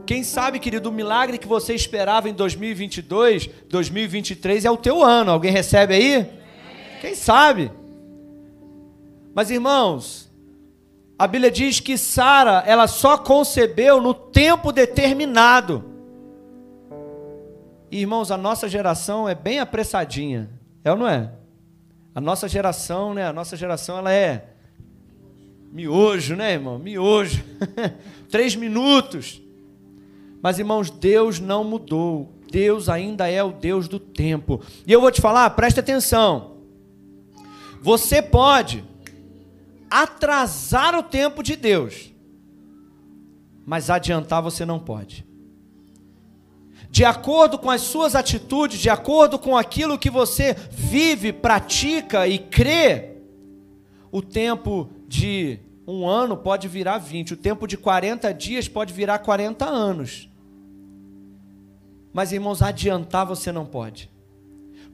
Quem 0.07 0.23
sabe, 0.23 0.57
querido, 0.57 0.89
o 0.89 0.91
milagre 0.91 1.37
que 1.37 1.47
você 1.47 1.75
esperava 1.75 2.27
em 2.27 2.33
2022, 2.33 3.47
2023 3.69 4.65
é 4.65 4.71
o 4.71 4.77
teu 4.77 5.03
ano. 5.03 5.29
Alguém 5.29 5.51
recebe 5.51 5.93
aí? 5.93 6.27
Quem 6.99 7.13
sabe? 7.13 7.71
Mas 9.35 9.51
irmãos, 9.51 10.24
a 11.17 11.27
Bíblia 11.27 11.49
diz 11.49 11.79
que 11.79 11.97
Sara, 11.97 12.63
ela 12.65 12.87
só 12.87 13.17
concebeu 13.17 14.01
no 14.01 14.13
tempo 14.13 14.71
determinado. 14.71 15.83
Irmãos, 17.89 18.31
a 18.31 18.37
nossa 18.37 18.67
geração 18.67 19.27
é 19.27 19.33
bem 19.33 19.59
apressadinha, 19.59 20.49
é 20.83 20.91
ou 20.91 20.97
não 20.97 21.07
é? 21.07 21.31
A 22.13 22.19
nossa 22.19 22.47
geração, 22.49 23.13
né? 23.13 23.25
A 23.25 23.33
nossa 23.33 23.55
geração 23.55 23.97
ela 23.97 24.11
é 24.11 24.49
miojo, 25.71 26.35
né, 26.35 26.53
irmão? 26.53 26.77
Miojo. 26.77 27.43
Três 28.29 28.55
minutos. 28.55 29.41
Mas, 30.41 30.59
irmãos, 30.59 30.89
Deus 30.89 31.39
não 31.39 31.63
mudou. 31.63 32.33
Deus 32.51 32.87
ainda 32.87 33.29
é 33.29 33.43
o 33.43 33.51
Deus 33.51 33.87
do 33.87 33.99
tempo. 33.99 34.61
E 34.85 34.91
eu 34.91 35.01
vou 35.01 35.11
te 35.11 35.21
falar, 35.21 35.49
preste 35.51 35.79
atenção. 35.79 36.57
Você 37.81 38.21
pode 38.21 38.83
atrasar 40.01 40.93
o 40.97 41.03
tempo 41.03 41.41
de 41.41 41.55
Deus, 41.55 42.13
mas 43.65 43.89
adiantar 43.89 44.41
você 44.41 44.65
não 44.65 44.79
pode. 44.79 45.25
De 46.89 47.05
acordo 47.05 47.57
com 47.57 47.69
as 47.69 47.81
suas 47.81 48.13
atitudes, 48.13 48.79
de 48.79 48.89
acordo 48.89 49.39
com 49.39 49.57
aquilo 49.57 49.97
que 49.97 50.09
você 50.09 50.53
vive, 50.69 51.31
pratica 51.31 52.27
e 52.27 52.37
crê, 52.37 53.17
o 54.11 54.21
tempo 54.21 54.89
de 55.07 55.59
um 55.87 56.07
ano 56.07 56.35
pode 56.35 56.67
virar 56.67 56.97
20, 56.97 57.33
o 57.33 57.37
tempo 57.37 57.67
de 57.67 57.77
40 57.77 58.33
dias 58.33 58.67
pode 58.67 58.93
virar 58.93 59.19
40 59.19 59.65
anos. 59.65 60.29
Mas, 62.13 62.31
irmãos, 62.31 62.61
adiantar 62.61 63.25
você 63.25 63.51
não 63.51 63.65
pode 63.65 64.14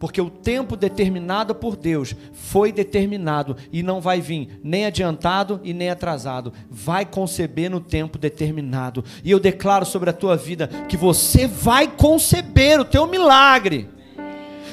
porque 0.02 0.20
o 0.20 0.32
tempo 0.32 0.76
determinado 0.76 1.54
por 1.54 1.76
Deus 1.76 2.16
foi 2.34 2.72
determinado 2.72 3.56
e 3.72 3.84
não 3.84 4.02
vai 4.02 4.20
vir 4.20 4.60
nem 4.64 4.88
adiantado 4.88 5.62
e 5.64 5.76
nem 5.76 5.92
atrasado, 5.92 6.52
vai 6.72 7.06
conceber 7.06 7.70
no 7.70 7.80
tempo 7.80 8.18
determinado. 8.18 9.06
E 9.24 9.30
eu 9.30 9.40
declaro 9.40 9.86
sobre 9.86 10.10
a 10.10 10.14
tua 10.14 10.36
vida 10.36 10.68
que 10.90 10.98
você 10.98 11.46
vai 11.46 11.88
conceber 11.88 12.80
o 12.80 12.84
teu 12.84 13.06
milagre. 13.06 13.88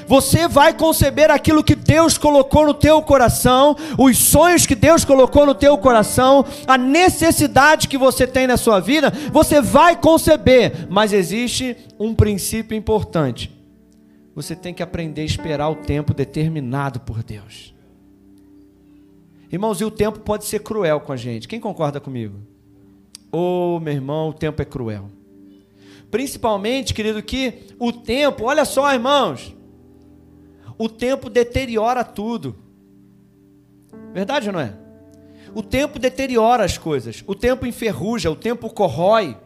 Você 0.06 0.48
vai 0.48 0.72
conceber 0.72 1.30
aquilo 1.30 1.62
que 1.62 1.74
Deus 1.74 2.16
colocou 2.16 2.64
no 2.64 2.72
teu 2.72 3.02
coração, 3.02 3.76
os 3.98 4.16
sonhos 4.16 4.64
que 4.64 4.74
Deus 4.74 5.04
colocou 5.04 5.44
no 5.44 5.54
teu 5.54 5.76
coração, 5.76 6.42
a 6.66 6.78
necessidade 6.78 7.86
que 7.86 7.98
você 7.98 8.26
tem 8.26 8.46
na 8.46 8.56
sua 8.56 8.80
vida, 8.80 9.12
você 9.30 9.60
vai 9.60 9.94
conceber, 9.94 10.86
mas 10.88 11.12
existe 11.12 11.76
um 12.00 12.14
princípio 12.14 12.74
importante 12.74 13.57
você 14.42 14.54
tem 14.54 14.72
que 14.72 14.84
aprender 14.84 15.22
a 15.22 15.24
esperar 15.24 15.68
o 15.68 15.74
tempo 15.74 16.14
determinado 16.14 17.00
por 17.00 17.24
Deus. 17.24 17.74
Irmãos, 19.50 19.80
e 19.80 19.84
o 19.84 19.90
tempo 19.90 20.20
pode 20.20 20.44
ser 20.44 20.60
cruel 20.60 21.00
com 21.00 21.12
a 21.12 21.16
gente. 21.16 21.48
Quem 21.48 21.58
concorda 21.58 21.98
comigo? 21.98 22.38
Ô, 23.32 23.74
oh, 23.76 23.80
meu 23.80 23.92
irmão, 23.92 24.28
o 24.28 24.32
tempo 24.32 24.62
é 24.62 24.64
cruel. 24.64 25.10
Principalmente, 26.08 26.94
querido, 26.94 27.20
que 27.20 27.66
o 27.80 27.92
tempo, 27.92 28.44
olha 28.44 28.64
só, 28.64 28.92
irmãos, 28.94 29.56
o 30.78 30.88
tempo 30.88 31.28
deteriora 31.28 32.04
tudo. 32.04 32.54
Verdade 34.14 34.46
ou 34.46 34.52
não 34.52 34.60
é? 34.60 34.72
O 35.52 35.64
tempo 35.64 35.98
deteriora 35.98 36.64
as 36.64 36.78
coisas, 36.78 37.24
o 37.26 37.34
tempo 37.34 37.66
enferruja, 37.66 38.30
o 38.30 38.36
tempo 38.36 38.70
corrói. 38.70 39.36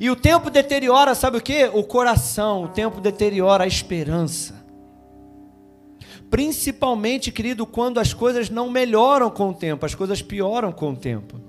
E 0.00 0.10
o 0.10 0.16
tempo 0.16 0.50
deteriora, 0.50 1.14
sabe 1.14 1.38
o 1.38 1.40
que? 1.40 1.64
O 1.72 1.84
coração, 1.84 2.64
o 2.64 2.68
tempo 2.68 3.00
deteriora 3.00 3.64
a 3.64 3.66
esperança. 3.66 4.64
Principalmente, 6.28 7.30
querido, 7.30 7.64
quando 7.64 8.00
as 8.00 8.12
coisas 8.12 8.50
não 8.50 8.68
melhoram 8.68 9.30
com 9.30 9.50
o 9.50 9.54
tempo, 9.54 9.86
as 9.86 9.94
coisas 9.94 10.20
pioram 10.20 10.72
com 10.72 10.90
o 10.90 10.96
tempo. 10.96 11.40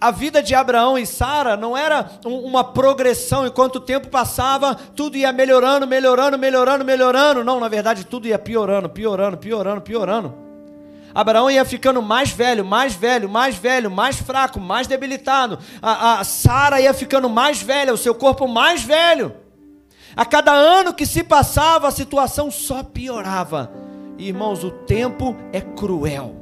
A 0.00 0.10
vida 0.10 0.42
de 0.42 0.54
Abraão 0.54 0.98
e 0.98 1.06
Sara 1.06 1.56
não 1.56 1.76
era 1.76 2.10
uma 2.26 2.64
progressão, 2.64 3.46
enquanto 3.46 3.76
o 3.76 3.80
tempo 3.80 4.08
passava, 4.08 4.74
tudo 4.74 5.16
ia 5.16 5.32
melhorando, 5.32 5.86
melhorando, 5.86 6.36
melhorando, 6.36 6.84
melhorando. 6.84 7.44
Não, 7.44 7.60
na 7.60 7.68
verdade, 7.68 8.04
tudo 8.04 8.26
ia 8.26 8.38
piorando, 8.38 8.88
piorando, 8.90 9.38
piorando, 9.38 9.80
piorando. 9.80 10.43
Abraão 11.14 11.48
ia 11.48 11.64
ficando 11.64 12.02
mais 12.02 12.30
velho, 12.30 12.64
mais 12.64 12.94
velho, 12.94 13.28
mais 13.28 13.54
velho, 13.54 13.90
mais 13.90 14.16
fraco, 14.16 14.58
mais 14.58 14.88
debilitado. 14.88 15.58
A, 15.80 16.20
a 16.20 16.24
Sara 16.24 16.80
ia 16.80 16.92
ficando 16.92 17.28
mais 17.28 17.62
velha, 17.62 17.94
o 17.94 17.98
seu 17.98 18.14
corpo 18.14 18.48
mais 18.48 18.82
velho. 18.82 19.32
A 20.16 20.24
cada 20.24 20.52
ano 20.52 20.92
que 20.92 21.06
se 21.06 21.22
passava, 21.22 21.86
a 21.86 21.92
situação 21.92 22.50
só 22.50 22.82
piorava. 22.82 23.70
Irmãos, 24.18 24.64
o 24.64 24.70
tempo 24.70 25.36
é 25.52 25.60
cruel. 25.60 26.34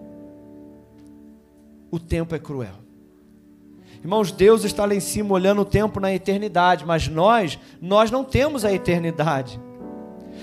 O 1.91 1.99
tempo 1.99 2.35
é 2.35 2.39
cruel. 2.39 2.83
Irmãos, 4.01 4.33
Deus 4.33 4.65
está 4.65 4.85
lá 4.87 4.95
em 4.95 5.01
cima 5.01 5.35
olhando 5.35 5.61
o 5.61 5.67
tempo 5.67 6.01
na 6.01 6.13
eternidade, 6.13 6.85
mas 6.85 7.09
nós, 7.09 7.59
nós 7.81 8.11
não 8.11 8.25
temos 8.25 8.65
a 8.65 8.73
eternidade. 8.73 9.61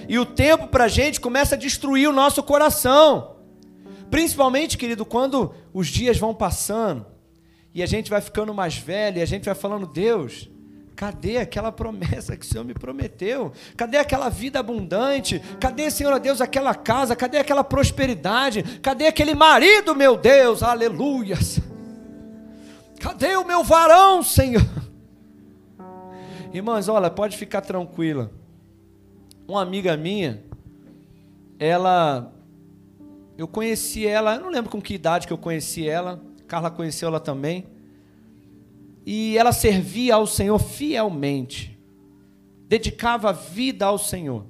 E 0.07 0.17
o 0.17 0.25
tempo 0.25 0.67
para 0.67 0.86
a 0.86 0.88
gente 0.88 1.19
começa 1.19 1.55
a 1.55 1.57
destruir 1.57 2.07
o 2.07 2.13
nosso 2.13 2.41
coração. 2.41 3.38
Principalmente, 4.09 4.77
querido, 4.77 5.05
quando 5.05 5.53
os 5.73 5.87
dias 5.87 6.17
vão 6.17 6.33
passando 6.33 7.05
e 7.73 7.83
a 7.83 7.85
gente 7.85 8.09
vai 8.09 8.21
ficando 8.21 8.53
mais 8.53 8.77
velho 8.77 9.19
e 9.19 9.21
a 9.21 9.25
gente 9.25 9.45
vai 9.45 9.55
falando, 9.55 9.85
Deus, 9.85 10.49
cadê 10.95 11.37
aquela 11.37 11.71
promessa 11.71 12.35
que 12.35 12.45
o 12.45 12.49
Senhor 12.49 12.63
me 12.63 12.73
prometeu? 12.73 13.51
Cadê 13.77 13.97
aquela 13.97 14.29
vida 14.29 14.59
abundante? 14.59 15.39
Cadê, 15.59 15.89
Senhor 15.91 16.19
Deus, 16.19 16.41
aquela 16.41 16.73
casa? 16.73 17.15
Cadê 17.15 17.37
aquela 17.37 17.63
prosperidade? 17.63 18.63
Cadê 18.81 19.07
aquele 19.07 19.35
marido, 19.35 19.95
meu 19.95 20.17
Deus? 20.17 20.63
Aleluias! 20.63 21.59
Cadê 22.99 23.37
o 23.37 23.45
meu 23.45 23.63
varão, 23.63 24.21
Senhor? 24.21 24.67
Irmãs, 26.51 26.89
olha, 26.89 27.09
pode 27.09 27.37
ficar 27.37 27.61
tranquila. 27.61 28.31
Uma 29.47 29.61
amiga 29.61 29.95
minha, 29.95 30.43
ela 31.57 32.33
eu 33.39 33.48
conheci 33.48 34.05
ela, 34.05 34.36
eu 34.36 34.41
não 34.41 34.50
lembro 34.50 34.69
com 34.69 34.81
que 34.81 34.93
idade 34.93 35.25
que 35.25 35.31
eu 35.31 35.38
conheci 35.38 35.88
ela, 35.88 36.22
Carla 36.46 36.69
conheceu 36.69 37.08
ela 37.08 37.22
também. 37.22 37.65
E 39.05 39.38
ela 39.38 39.53
servia 39.53 40.15
ao 40.15 40.27
Senhor 40.27 40.60
fielmente, 40.60 41.79
dedicava 42.67 43.29
a 43.29 43.31
vida 43.31 43.86
ao 43.86 43.98
Senhor. 43.98 44.43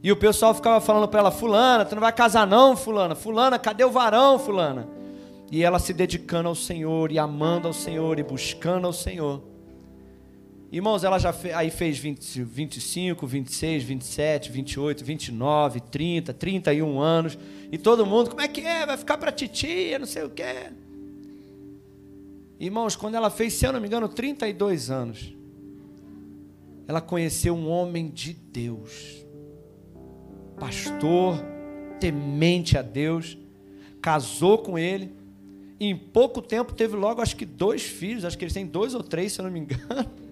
E 0.00 0.12
o 0.12 0.16
pessoal 0.16 0.54
ficava 0.54 0.80
falando 0.80 1.08
para 1.08 1.18
ela: 1.18 1.32
Fulana, 1.32 1.84
tu 1.84 1.96
não 1.96 2.00
vai 2.02 2.12
casar, 2.12 2.46
não, 2.46 2.76
Fulana. 2.76 3.16
Fulana, 3.16 3.58
cadê 3.58 3.84
o 3.84 3.90
varão, 3.90 4.38
Fulana? 4.38 4.86
E 5.50 5.64
ela 5.64 5.80
se 5.80 5.92
dedicando 5.92 6.48
ao 6.48 6.54
Senhor, 6.54 7.10
e 7.10 7.18
amando 7.18 7.66
ao 7.66 7.74
Senhor, 7.74 8.20
e 8.20 8.22
buscando 8.22 8.86
ao 8.86 8.92
Senhor. 8.92 9.42
Irmãos, 10.74 11.04
ela 11.04 11.20
já 11.20 11.32
fez, 11.32 11.54
aí 11.54 11.70
fez 11.70 11.98
20, 11.98 12.42
25, 12.42 13.28
26, 13.28 13.84
27, 13.84 14.50
28, 14.50 15.04
29, 15.04 15.80
30, 15.80 16.34
31 16.34 17.00
anos. 17.00 17.38
E 17.70 17.78
todo 17.78 18.04
mundo, 18.04 18.30
como 18.30 18.42
é 18.42 18.48
que 18.48 18.62
é? 18.62 18.84
Vai 18.84 18.96
ficar 18.96 19.16
para 19.16 19.30
titia, 19.30 20.00
não 20.00 20.06
sei 20.06 20.24
o 20.24 20.30
quê. 20.30 20.72
Irmãos, 22.58 22.96
quando 22.96 23.14
ela 23.14 23.30
fez, 23.30 23.52
se 23.52 23.64
eu 23.64 23.72
não 23.72 23.80
me 23.80 23.86
engano, 23.86 24.08
32 24.08 24.90
anos, 24.90 25.32
ela 26.88 27.00
conheceu 27.00 27.54
um 27.54 27.68
homem 27.68 28.10
de 28.10 28.32
Deus, 28.32 29.24
pastor, 30.58 31.38
temente 32.00 32.76
a 32.76 32.82
Deus, 32.82 33.38
casou 34.02 34.58
com 34.58 34.76
ele, 34.76 35.12
e 35.78 35.86
em 35.86 35.96
pouco 35.96 36.42
tempo 36.42 36.74
teve 36.74 36.96
logo, 36.96 37.22
acho 37.22 37.36
que 37.36 37.46
dois 37.46 37.84
filhos, 37.84 38.24
acho 38.24 38.36
que 38.36 38.42
eles 38.42 38.54
têm 38.54 38.66
dois 38.66 38.92
ou 38.92 39.04
três, 39.04 39.34
se 39.34 39.40
eu 39.40 39.44
não 39.44 39.52
me 39.52 39.60
engano. 39.60 40.10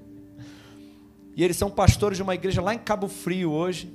E 1.34 1.42
eles 1.42 1.56
são 1.56 1.70
pastores 1.70 2.16
de 2.16 2.22
uma 2.22 2.34
igreja 2.34 2.60
lá 2.60 2.74
em 2.74 2.78
Cabo 2.78 3.08
Frio 3.08 3.50
hoje. 3.50 3.92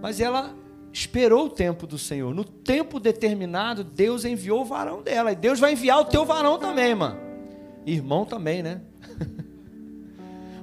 Mas 0.00 0.20
ela 0.20 0.54
esperou 0.92 1.46
o 1.46 1.50
tempo 1.50 1.86
do 1.86 1.98
Senhor. 1.98 2.34
No 2.34 2.44
tempo 2.44 2.98
determinado, 2.98 3.84
Deus 3.84 4.24
enviou 4.24 4.62
o 4.62 4.64
varão 4.64 5.02
dela. 5.02 5.32
E 5.32 5.36
Deus 5.36 5.60
vai 5.60 5.72
enviar 5.72 6.00
o 6.00 6.04
teu 6.04 6.24
varão 6.24 6.58
também, 6.58 6.90
irmã. 6.90 7.16
Irmão 7.84 8.24
também, 8.24 8.62
né? 8.62 8.80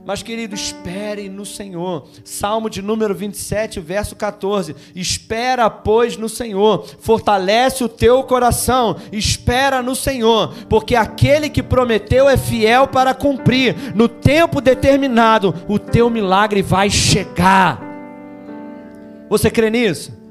Mas, 0.05 0.21
querido, 0.21 0.53
espere 0.53 1.29
no 1.29 1.45
Senhor. 1.45 2.07
Salmo 2.25 2.69
de 2.69 2.81
número 2.81 3.15
27, 3.15 3.79
verso 3.79 4.15
14. 4.15 4.75
Espera, 4.93 5.69
pois, 5.69 6.17
no 6.17 6.27
Senhor. 6.27 6.85
Fortalece 6.99 7.83
o 7.83 7.89
teu 7.89 8.21
coração. 8.23 8.97
Espera 9.11 9.81
no 9.81 9.95
Senhor. 9.95 10.53
Porque 10.67 10.95
aquele 10.95 11.49
que 11.49 11.63
prometeu 11.63 12.27
é 12.27 12.35
fiel 12.35 12.87
para 12.87 13.13
cumprir. 13.13 13.75
No 13.95 14.09
tempo 14.09 14.59
determinado, 14.59 15.55
o 15.69 15.79
teu 15.79 16.09
milagre 16.09 16.61
vai 16.61 16.89
chegar. 16.89 17.81
Você 19.29 19.49
crê 19.49 19.69
nisso? 19.69 20.22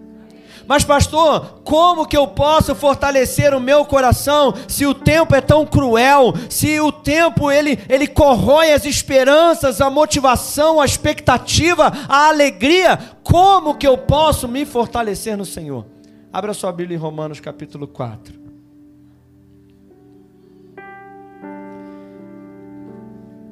Mas, 0.73 0.85
pastor, 0.85 1.61
como 1.65 2.07
que 2.07 2.17
eu 2.17 2.27
posso 2.27 2.75
fortalecer 2.75 3.53
o 3.53 3.61
meu 3.61 3.85
coração 3.85 4.55
se 4.67 4.87
o 4.87 4.95
tempo 4.95 5.35
é 5.35 5.41
tão 5.43 5.67
cruel, 5.67 6.33
se 6.49 6.81
o 6.81 6.91
tempo 6.91 7.51
ele, 7.51 7.79
ele 7.91 8.07
corrói 8.07 8.73
as 8.73 8.87
esperanças, 8.87 9.83
a 9.83 9.91
motivação, 9.91 10.81
a 10.81 10.87
expectativa, 10.87 11.93
a 12.09 12.29
alegria? 12.29 12.99
Como 13.23 13.75
que 13.75 13.87
eu 13.87 13.99
posso 13.99 14.49
me 14.49 14.65
fortalecer 14.65 15.37
no 15.37 15.45
Senhor? 15.45 15.85
Abra 16.33 16.55
sua 16.55 16.73
Bíblia 16.73 16.97
em 16.97 16.99
Romanos 16.99 17.39
capítulo 17.39 17.87
4. 17.87 18.33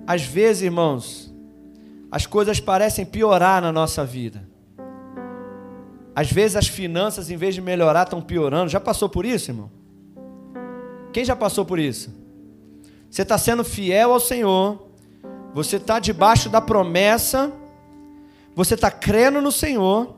Às 0.06 0.22
vezes, 0.22 0.62
irmãos, 0.62 1.30
as 2.10 2.24
coisas 2.24 2.60
parecem 2.60 3.04
piorar 3.04 3.60
na 3.60 3.70
nossa 3.70 4.06
vida. 4.06 4.49
Às 6.14 6.30
vezes 6.30 6.56
as 6.56 6.66
finanças, 6.66 7.30
em 7.30 7.36
vez 7.36 7.54
de 7.54 7.60
melhorar, 7.60 8.02
estão 8.02 8.20
piorando. 8.20 8.70
Já 8.70 8.80
passou 8.80 9.08
por 9.08 9.24
isso, 9.24 9.50
irmão? 9.50 9.70
Quem 11.12 11.24
já 11.24 11.36
passou 11.36 11.64
por 11.64 11.78
isso? 11.78 12.14
Você 13.10 13.22
está 13.22 13.36
sendo 13.36 13.64
fiel 13.64 14.12
ao 14.12 14.20
Senhor, 14.20 14.86
você 15.52 15.76
está 15.76 15.98
debaixo 15.98 16.48
da 16.48 16.60
promessa, 16.60 17.52
você 18.54 18.74
está 18.74 18.90
crendo 18.90 19.40
no 19.40 19.50
Senhor, 19.50 20.14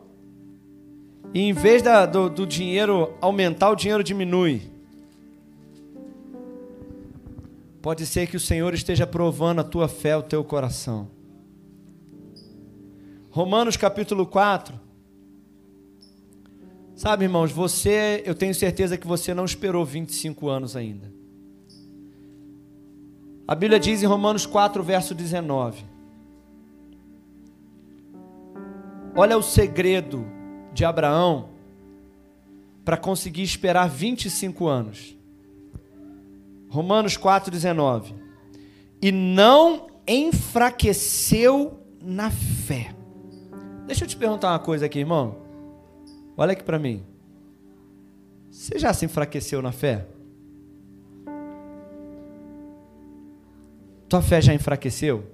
e 1.33 1.41
em 1.41 1.53
vez 1.53 1.81
da, 1.81 2.05
do, 2.05 2.29
do 2.29 2.47
dinheiro 2.47 3.15
aumentar, 3.21 3.71
o 3.71 3.77
dinheiro 3.77 4.05
diminui. 4.05 4.71
Pode 7.81 8.07
ser 8.07 8.27
que 8.27 8.37
o 8.37 8.41
Senhor 8.41 8.75
esteja 8.75 9.07
provando 9.07 9.61
a 9.61 9.65
tua 9.65 9.89
fé, 9.89 10.17
o 10.17 10.23
teu 10.23 10.45
coração. 10.45 11.09
Romanos 13.31 13.77
capítulo 13.79 14.27
4. 14.27 14.79
Sabe, 17.03 17.25
irmãos, 17.25 17.51
você, 17.51 18.23
eu 18.25 18.33
tenho 18.33 18.55
certeza 18.55 18.97
que 18.97 19.09
você 19.09 19.35
não 19.35 19.45
esperou 19.45 19.85
25 19.85 20.49
anos 20.49 20.77
ainda. 20.77 21.13
A 23.45 23.57
Bíblia 23.57 23.81
diz 23.81 24.05
em 24.05 24.07
Romanos 24.07 24.47
4, 24.47 24.81
verso 24.85 25.13
19: 25.13 25.85
Olha 29.17 29.37
o 29.37 29.43
segredo 29.43 30.25
de 30.73 30.85
Abraão 30.85 31.49
para 32.85 32.97
conseguir 32.97 33.43
esperar 33.43 33.89
25 33.89 34.69
anos. 34.69 35.19
Romanos 36.69 37.19
4,19. 37.19 38.15
E 39.03 39.11
não 39.11 39.89
enfraqueceu 40.07 41.81
na 42.01 42.31
fé. 42.31 42.95
Deixa 43.89 44.05
eu 44.05 44.09
te 44.09 44.17
perguntar 44.17 44.53
uma 44.53 44.61
coisa 44.61 44.87
aqui, 44.87 45.01
irmão. 45.01 45.42
Olha 46.37 46.53
aqui 46.53 46.63
para 46.63 46.79
mim. 46.79 47.05
Você 48.51 48.79
já 48.79 48.93
se 48.93 49.05
enfraqueceu 49.05 49.61
na 49.63 49.73
fé? 49.73 50.07
Tua 54.09 54.21
fé 54.21 54.41
já 54.41 54.53
enfraqueceu? 54.53 55.25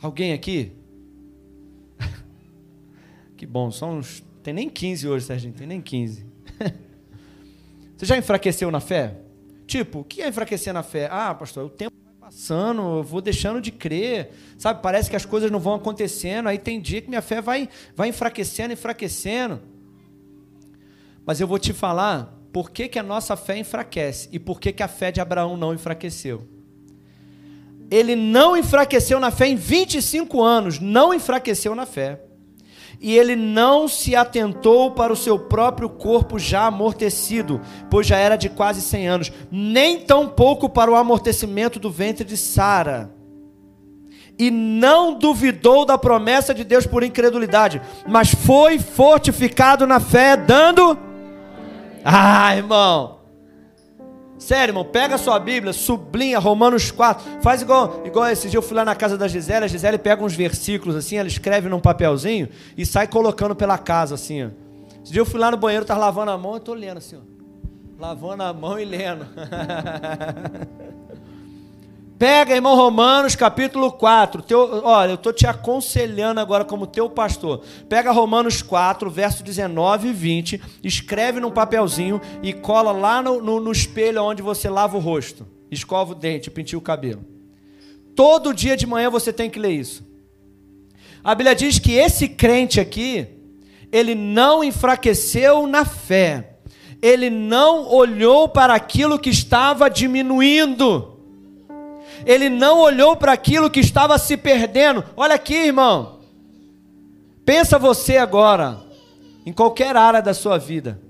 Alguém 0.00 0.32
aqui? 0.32 0.72
que 3.36 3.44
bom, 3.46 3.70
são 3.70 3.98
uns. 3.98 4.22
Tem 4.42 4.54
nem 4.54 4.70
15 4.70 5.08
hoje, 5.08 5.26
Serginho, 5.26 5.52
tem 5.52 5.66
nem 5.66 5.80
15. 5.80 6.24
Você 7.96 8.06
já 8.06 8.16
enfraqueceu 8.16 8.70
na 8.70 8.80
fé? 8.80 9.18
Tipo, 9.66 10.00
o 10.00 10.04
que 10.04 10.22
é 10.22 10.28
enfraquecer 10.28 10.72
na 10.72 10.82
fé? 10.82 11.08
Ah, 11.10 11.34
pastor, 11.34 11.66
o 11.66 11.68
tempo 11.68 11.99
passando, 12.30 12.98
eu 12.98 13.02
vou 13.02 13.20
deixando 13.20 13.60
de 13.60 13.72
crer, 13.72 14.30
sabe? 14.56 14.80
Parece 14.80 15.10
que 15.10 15.16
as 15.16 15.26
coisas 15.26 15.50
não 15.50 15.58
vão 15.58 15.74
acontecendo, 15.74 16.48
aí 16.48 16.58
tem 16.58 16.80
dia 16.80 17.02
que 17.02 17.08
minha 17.08 17.20
fé 17.20 17.42
vai, 17.42 17.68
vai 17.96 18.08
enfraquecendo, 18.08 18.72
enfraquecendo. 18.72 19.60
Mas 21.26 21.40
eu 21.40 21.48
vou 21.48 21.58
te 21.58 21.72
falar 21.72 22.32
por 22.52 22.70
que, 22.70 22.88
que 22.88 23.00
a 23.00 23.02
nossa 23.02 23.36
fé 23.36 23.58
enfraquece 23.58 24.28
e 24.30 24.38
por 24.38 24.60
que, 24.60 24.72
que 24.72 24.82
a 24.82 24.88
fé 24.88 25.10
de 25.10 25.20
Abraão 25.20 25.56
não 25.56 25.74
enfraqueceu. 25.74 26.46
Ele 27.90 28.14
não 28.14 28.56
enfraqueceu 28.56 29.18
na 29.18 29.32
fé 29.32 29.48
em 29.48 29.56
25 29.56 30.40
anos, 30.40 30.78
não 30.78 31.12
enfraqueceu 31.12 31.74
na 31.74 31.84
fé 31.84 32.20
e 33.00 33.16
ele 33.16 33.34
não 33.34 33.88
se 33.88 34.14
atentou 34.14 34.90
para 34.90 35.12
o 35.12 35.16
seu 35.16 35.38
próprio 35.38 35.88
corpo 35.88 36.38
já 36.38 36.66
amortecido, 36.66 37.60
pois 37.90 38.06
já 38.06 38.18
era 38.18 38.36
de 38.36 38.50
quase 38.50 38.82
100 38.82 39.08
anos, 39.08 39.32
nem 39.50 40.00
tampouco 40.00 40.68
para 40.68 40.90
o 40.90 40.94
amortecimento 40.94 41.80
do 41.80 41.90
ventre 41.90 42.24
de 42.24 42.36
Sara. 42.36 43.10
E 44.38 44.50
não 44.50 45.14
duvidou 45.14 45.86
da 45.86 45.96
promessa 45.96 46.52
de 46.52 46.62
Deus 46.62 46.86
por 46.86 47.02
incredulidade, 47.02 47.80
mas 48.06 48.34
foi 48.34 48.78
fortificado 48.78 49.86
na 49.86 49.98
fé, 49.98 50.36
dando. 50.36 50.98
Ah, 52.04 52.54
irmão, 52.54 53.19
Sério, 54.40 54.72
irmão, 54.72 54.86
pega 54.86 55.16
a 55.16 55.18
sua 55.18 55.38
Bíblia, 55.38 55.70
sublinha 55.70 56.38
Romanos 56.38 56.90
4. 56.90 57.42
Faz 57.42 57.60
igual, 57.60 58.00
igual 58.06 58.26
esse 58.26 58.48
dia 58.48 58.56
eu 58.56 58.62
fui 58.62 58.74
lá 58.74 58.86
na 58.86 58.96
casa 58.96 59.18
da 59.18 59.28
Gisele, 59.28 59.66
a 59.66 59.68
Gisele 59.68 59.98
pega 59.98 60.24
uns 60.24 60.34
versículos 60.34 60.96
assim, 60.96 61.16
ela 61.18 61.28
escreve 61.28 61.68
num 61.68 61.78
papelzinho 61.78 62.48
e 62.74 62.86
sai 62.86 63.06
colocando 63.06 63.54
pela 63.54 63.76
casa 63.76 64.14
assim, 64.14 64.46
ó. 64.46 64.48
Esse 65.04 65.12
dia 65.12 65.20
eu 65.20 65.26
fui 65.26 65.38
lá 65.38 65.50
no 65.50 65.58
banheiro, 65.58 65.84
tava 65.84 66.00
lavando 66.00 66.30
a 66.30 66.38
mão, 66.38 66.54
eu 66.54 66.60
tô 66.60 66.72
lendo 66.72 66.96
assim, 66.96 67.16
ó. 67.16 67.20
Lavando 67.98 68.42
a 68.42 68.52
mão 68.54 68.80
e 68.80 68.84
lendo. 68.86 69.26
Pega, 72.20 72.54
irmão 72.54 72.76
Romanos, 72.76 73.34
capítulo 73.34 73.90
4. 73.90 74.42
Teu, 74.42 74.82
olha, 74.84 75.12
eu 75.12 75.14
estou 75.14 75.32
te 75.32 75.46
aconselhando 75.46 76.38
agora 76.38 76.66
como 76.66 76.86
teu 76.86 77.08
pastor. 77.08 77.62
Pega 77.88 78.12
Romanos 78.12 78.60
4, 78.60 79.10
verso 79.10 79.42
19 79.42 80.08
e 80.08 80.12
20, 80.12 80.60
escreve 80.84 81.40
num 81.40 81.50
papelzinho 81.50 82.20
e 82.42 82.52
cola 82.52 82.92
lá 82.92 83.22
no, 83.22 83.40
no, 83.40 83.58
no 83.58 83.72
espelho 83.72 84.22
onde 84.22 84.42
você 84.42 84.68
lava 84.68 84.98
o 84.98 85.00
rosto. 85.00 85.48
Escova 85.70 86.12
o 86.12 86.14
dente, 86.14 86.50
pintia 86.50 86.76
o 86.76 86.82
cabelo. 86.82 87.24
Todo 88.14 88.52
dia 88.52 88.76
de 88.76 88.86
manhã 88.86 89.08
você 89.08 89.32
tem 89.32 89.48
que 89.48 89.58
ler 89.58 89.72
isso. 89.72 90.06
A 91.24 91.34
Bíblia 91.34 91.54
diz 91.54 91.78
que 91.78 91.92
esse 91.92 92.28
crente 92.28 92.78
aqui, 92.78 93.28
ele 93.90 94.14
não 94.14 94.62
enfraqueceu 94.62 95.66
na 95.66 95.86
fé. 95.86 96.58
Ele 97.00 97.30
não 97.30 97.88
olhou 97.88 98.46
para 98.46 98.74
aquilo 98.74 99.18
que 99.18 99.30
estava 99.30 99.88
diminuindo 99.88 101.18
ele 102.24 102.48
não 102.48 102.78
olhou 102.80 103.16
para 103.16 103.32
aquilo 103.32 103.70
que 103.70 103.80
estava 103.80 104.18
se 104.18 104.36
perdendo. 104.36 105.04
Olha 105.16 105.34
aqui, 105.34 105.54
irmão. 105.54 106.20
Pensa 107.44 107.78
você 107.78 108.16
agora, 108.16 108.78
em 109.44 109.52
qualquer 109.52 109.96
área 109.96 110.22
da 110.22 110.34
sua 110.34 110.58
vida. 110.58 111.00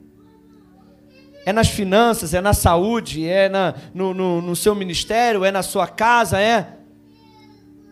É 1.45 1.53
nas 1.53 1.69
finanças, 1.69 2.35
é 2.35 2.41
na 2.41 2.53
saúde, 2.53 3.27
é 3.27 3.49
na, 3.49 3.75
no, 3.95 4.13
no, 4.13 4.43
no 4.43 4.55
seu 4.57 4.75
ministério, 4.75 5.45
é 5.45 5.51
na 5.51 5.63
sua 5.63 5.87
casa, 5.87 6.41
é. 6.41 6.77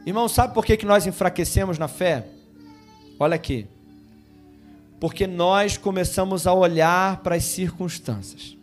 Irmão, 0.04 0.28
sabe 0.28 0.54
por 0.54 0.64
que, 0.64 0.76
que 0.76 0.86
nós 0.86 1.06
enfraquecemos 1.06 1.78
na 1.78 1.88
fé? 1.88 2.26
Olha 3.18 3.34
aqui. 3.34 3.66
Porque 5.00 5.26
nós 5.26 5.76
começamos 5.76 6.46
a 6.46 6.52
olhar 6.52 7.18
para 7.18 7.36
as 7.36 7.44
circunstâncias. 7.44 8.57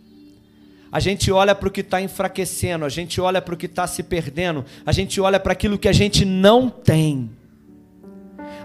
A 0.96 1.00
gente 1.02 1.30
olha 1.30 1.54
para 1.54 1.68
o 1.68 1.72
que 1.72 1.82
está 1.82 2.02
enfraquecendo, 2.02 2.86
a 2.86 2.88
gente 2.88 3.20
olha 3.20 3.42
para 3.42 3.54
o 3.54 3.58
que 3.58 3.66
está 3.66 3.86
se 3.86 4.02
perdendo, 4.02 4.64
a 4.86 4.94
gente 4.94 5.20
olha 5.20 5.38
para 5.38 5.52
aquilo 5.52 5.78
que 5.78 5.90
a 5.90 5.92
gente 5.92 6.24
não 6.24 6.70
tem. 6.70 7.30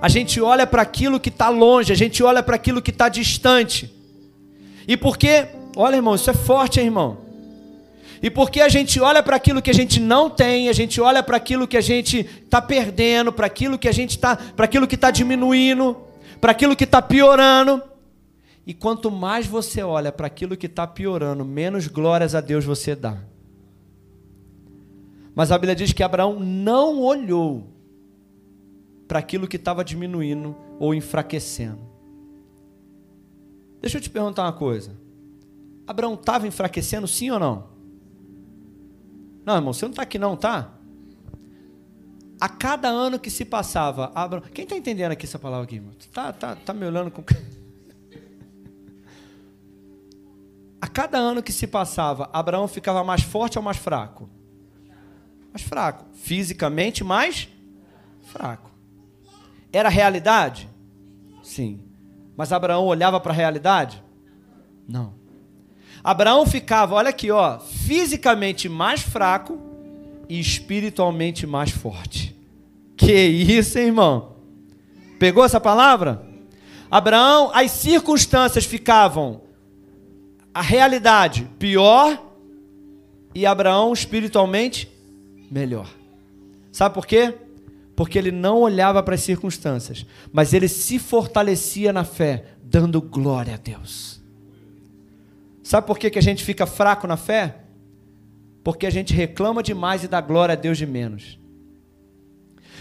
A 0.01 0.09
gente 0.09 0.41
olha 0.41 0.65
para 0.65 0.81
aquilo 0.81 1.19
que 1.19 1.29
está 1.29 1.49
longe, 1.49 1.93
a 1.93 1.97
gente 1.97 2.23
olha 2.23 2.41
para 2.41 2.55
aquilo 2.55 2.81
que 2.81 2.93
está 2.93 3.09
distante. 3.09 3.93
E 4.87 4.97
porque, 4.97 5.49
olha 5.75 5.97
irmão, 5.97 6.15
isso 6.15 6.31
é 6.31 6.33
forte, 6.33 6.79
hein, 6.79 6.87
irmão. 6.87 7.19
E 8.23 8.31
porque 8.31 8.61
a 8.61 8.69
gente 8.69 9.01
olha 9.01 9.25
para 9.25 9.35
aquilo 9.35 9.61
que 9.61 9.71
a 9.71 9.75
gente 9.75 9.99
não 9.99 10.31
tem, 10.31 10.69
a 10.69 10.73
gente 10.73 11.01
olha 11.01 11.25
para 11.25 11.37
aquilo 11.37 11.67
que 11.67 11.77
a 11.77 11.81
gente 11.81 12.21
está 12.45 12.63
perdendo, 12.63 13.33
para 13.33 13.47
aquilo 13.47 13.77
que 13.77 13.89
a 13.89 13.93
gente 13.93 14.11
está, 14.11 14.37
para 14.37 14.67
aquilo 14.67 14.87
que 14.87 14.95
está 14.95 15.11
diminuindo, 15.11 15.97
para 16.41 16.53
aquilo 16.53 16.77
que 16.77 16.85
está 16.85 17.03
piorando, 17.03 17.83
e 18.71 18.73
quanto 18.73 19.11
mais 19.11 19.49
você 19.49 19.83
olha 19.83 20.13
para 20.13 20.29
aquilo 20.29 20.57
que 20.57 20.67
está 20.67 20.87
piorando, 20.87 21.45
menos 21.45 21.89
glórias 21.89 22.37
a 22.37 22.41
Deus 22.41 22.65
você 22.65 22.95
dá. 22.95 23.21
Mas 25.35 25.51
a 25.51 25.59
Bíblia 25.59 25.75
diz 25.75 25.93
que 25.93 26.05
Abraão 26.05 26.39
não 26.39 27.01
olhou 27.01 27.67
para 29.09 29.19
aquilo 29.19 29.49
que 29.49 29.57
estava 29.57 29.85
diminuindo 29.85 30.55
ou 30.79 30.95
enfraquecendo. 30.95 31.81
Deixa 33.81 33.99
eu 33.99 34.01
te 34.01 34.09
perguntar 34.09 34.45
uma 34.45 34.53
coisa. 34.53 34.97
Abraão 35.85 36.15
estava 36.15 36.47
enfraquecendo, 36.47 37.09
sim 37.09 37.29
ou 37.29 37.41
não? 37.41 37.71
Não, 39.45 39.57
irmão, 39.57 39.73
você 39.73 39.85
não 39.85 39.91
está 39.91 40.03
aqui 40.03 40.17
não, 40.17 40.37
tá? 40.37 40.75
A 42.41 42.49
cada 42.49 42.87
ano 42.87 43.19
que 43.19 43.33
se 43.33 43.45
passava, 43.45 44.13
Abraão. 44.15 44.45
Quem 44.55 44.63
está 44.63 44.77
entendendo 44.77 45.11
aqui 45.11 45.27
essa 45.27 45.41
palavra 45.41 45.65
aqui, 45.65 45.75
irmão? 45.75 45.93
Tá, 46.13 46.33
tá, 46.33 46.55
tá 46.55 46.73
me 46.73 46.87
olhando 46.87 47.11
com. 47.11 47.25
A 50.81 50.89
cada 50.89 51.19
ano 51.19 51.43
que 51.43 51.53
se 51.53 51.67
passava, 51.67 52.31
Abraão 52.33 52.67
ficava 52.67 53.05
mais 53.05 53.23
forte 53.23 53.59
ou 53.59 53.65
mais 53.65 53.77
fraco? 53.77 54.29
Mais 55.53 55.63
fraco. 55.63 56.07
Fisicamente 56.15 57.05
mais 57.05 57.49
fraco. 58.23 58.71
Era 59.73 59.89
realidade? 59.89 60.69
Sim. 61.43 61.81
Mas 62.37 62.53
Abraão 62.53 62.87
olhava 62.87 63.21
para 63.21 63.33
a 63.33 63.37
realidade? 63.37 64.03
Não. 64.89 65.15
Abraão 66.03 66.47
ficava, 66.47 66.95
olha 66.95 67.11
aqui, 67.11 67.31
ó, 67.31 67.59
fisicamente 67.59 68.69
mais 68.69 69.03
fraco 69.03 69.59
e 70.29 70.41
espiritualmente 70.41 71.47
mais 71.47 71.71
forte. 71.71 72.35
Que 72.97 73.13
isso, 73.13 73.79
hein, 73.79 73.87
irmão? 73.87 74.37
Pegou 75.19 75.45
essa 75.45 75.61
palavra? 75.61 76.27
Abraão, 76.91 77.51
as 77.53 77.71
circunstâncias 77.71 78.65
ficavam 78.65 79.43
a 80.53 80.63
realidade 80.63 81.49
pior 81.59 82.21
e 83.35 83.47
Abraão 83.47 83.93
espiritualmente 83.93 84.91
melhor. 85.51 85.89
Sabe 86.73 86.95
por 86.95 87.07
quê? 87.07 87.35
Porque 87.95 88.19
ele 88.19 88.31
não 88.31 88.61
olhava 88.61 89.03
para 89.03 89.15
as 89.15 89.21
circunstâncias, 89.21 90.07
mas 90.33 90.53
ele 90.53 90.69
se 90.69 90.99
fortalecia 90.99 91.93
na 91.93 92.05
fé, 92.05 92.45
dando 92.63 93.01
glória 93.01 93.55
a 93.55 93.57
Deus. 93.57 94.21
Sabe 95.63 95.87
por 95.87 95.99
que, 95.99 96.11
que 96.11 96.19
a 96.19 96.23
gente 96.23 96.45
fica 96.45 96.67
fraco 96.67 97.07
na 97.07 97.17
fé? 97.17 97.59
Porque 98.65 98.87
a 98.87 98.91
gente 98.91 99.15
reclama 99.15 99.63
demais 99.63 100.05
e 100.05 100.09
dá 100.09 100.21
glória 100.21 100.53
a 100.53 100.57
Deus 100.57 100.79
de 100.79 100.87
menos. 100.87 101.39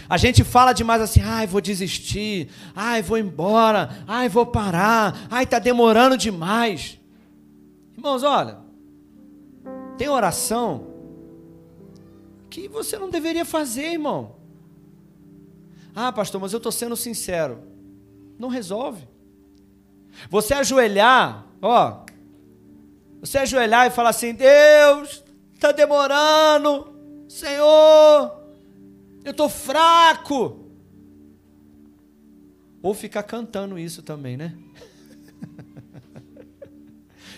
A 0.08 0.16
gente 0.16 0.42
fala 0.42 0.72
demais 0.72 1.00
assim, 1.00 1.20
ai, 1.22 1.46
vou 1.46 1.60
desistir, 1.60 2.48
ai, 2.74 3.00
vou 3.00 3.16
embora, 3.16 4.04
ai, 4.08 4.28
vou 4.28 4.44
parar, 4.44 5.26
ai, 5.30 5.44
está 5.44 5.60
demorando 5.60 6.16
demais. 6.16 6.99
Irmãos, 8.00 8.22
olha, 8.22 8.56
tem 9.98 10.08
oração 10.08 10.86
que 12.48 12.66
você 12.66 12.98
não 12.98 13.10
deveria 13.10 13.44
fazer, 13.44 13.92
irmão. 13.92 14.36
Ah, 15.94 16.10
pastor, 16.10 16.40
mas 16.40 16.54
eu 16.54 16.56
estou 16.56 16.72
sendo 16.72 16.96
sincero. 16.96 17.62
Não 18.38 18.48
resolve. 18.48 19.06
Você 20.30 20.54
ajoelhar, 20.54 21.44
ó, 21.60 22.06
você 23.20 23.36
ajoelhar 23.36 23.86
e 23.86 23.90
falar 23.90 24.08
assim: 24.08 24.32
Deus, 24.32 25.22
está 25.52 25.70
demorando, 25.70 26.94
Senhor, 27.28 28.34
eu 29.22 29.32
estou 29.32 29.50
fraco. 29.50 30.70
Ou 32.82 32.94
ficar 32.94 33.24
cantando 33.24 33.78
isso 33.78 34.02
também, 34.02 34.38
né? 34.38 34.56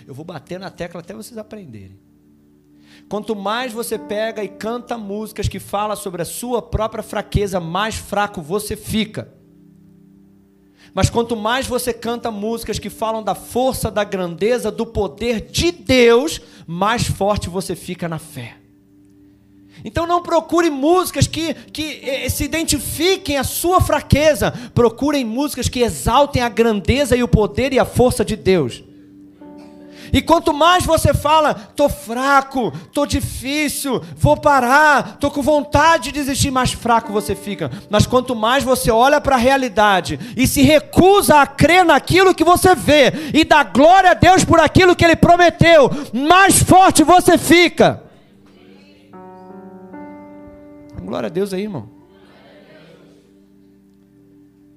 Eu 0.07 0.15
vou 0.15 0.25
bater 0.25 0.59
na 0.59 0.71
tecla 0.71 1.01
até 1.01 1.15
vocês 1.15 1.39
aprenderem. 1.39 1.99
Quanto 3.09 3.35
mais 3.35 3.73
você 3.73 3.99
pega 3.99 4.43
e 4.43 4.49
canta 4.49 4.97
músicas 4.97 5.49
que 5.49 5.59
falam 5.59 5.97
sobre 5.97 6.23
a 6.23 6.27
sua 6.27 6.63
própria 6.63 7.03
fraqueza, 7.03 7.61
mais 7.61 7.95
fraco 7.95 8.41
você 8.41 8.77
fica. 8.77 9.33
Mas 10.95 11.09
quanto 11.09 11.37
mais 11.37 11.67
você 11.67 11.93
canta 11.93 12.31
músicas 12.31 12.79
que 12.79 12.91
falam 12.91 13.23
da 13.23 13.35
força, 13.35 13.91
da 13.91 14.05
grandeza, 14.05 14.71
do 14.71 14.85
poder 14.85 15.41
de 15.41 15.73
Deus, 15.73 16.41
mais 16.67 17.07
forte 17.07 17.49
você 17.49 17.75
fica 17.75 18.09
na 18.09 18.19
fé. 18.19 18.57
Então 19.85 20.07
não 20.07 20.23
procure 20.23 20.71
músicas 20.71 21.27
que, 21.27 21.55
que 21.55 22.01
eh, 22.03 22.29
se 22.29 22.45
identifiquem 22.45 23.39
a 23.39 23.45
sua 23.45 23.81
fraqueza. 23.81 24.53
Procurem 24.75 25.25
músicas 25.25 25.69
que 25.69 25.81
exaltem 25.81 26.43
a 26.43 26.49
grandeza 26.49 27.17
e 27.17 27.23
o 27.23 27.29
poder 27.29 27.73
e 27.73 27.79
a 27.79 27.85
força 27.85 28.25
de 28.25 28.37
Deus. 28.37 28.85
E 30.13 30.21
quanto 30.21 30.53
mais 30.53 30.85
você 30.85 31.15
fala, 31.15 31.55
tô 31.55 31.89
fraco, 31.89 32.71
tô 32.93 33.07
difícil, 33.07 34.03
vou 34.17 34.37
parar, 34.37 35.17
tô 35.17 35.31
com 35.31 35.41
vontade 35.41 36.05
de 36.05 36.13
desistir, 36.13 36.51
mais 36.51 36.73
fraco 36.73 37.13
você 37.13 37.35
fica. 37.35 37.71
Mas 37.89 38.07
quanto 38.07 38.37
mais 38.37 38.63
você 38.63 38.91
olha 38.91 39.21
para 39.21 39.37
a 39.37 39.39
realidade 39.39 40.21
e 40.37 40.47
se 40.47 40.61
recusa 40.63 41.41
a 41.41 41.47
crer 41.47 41.85
naquilo 41.85 42.35
que 42.35 42.45
você 42.45 42.75
vê 42.75 43.13
e 43.33 43.43
dá 43.43 43.63
glória 43.63 44.11
a 44.11 44.15
Deus 44.15 44.45
por 44.45 44.61
aquilo 44.61 44.95
que 44.95 45.05
ele 45.05 45.17
prometeu, 45.17 45.91
mais 46.13 46.63
forte 46.63 47.03
você 47.03 47.39
fica. 47.39 48.03
Glória 51.03 51.27
a 51.27 51.31
Deus 51.31 51.53
aí, 51.53 51.63
irmão. 51.63 51.89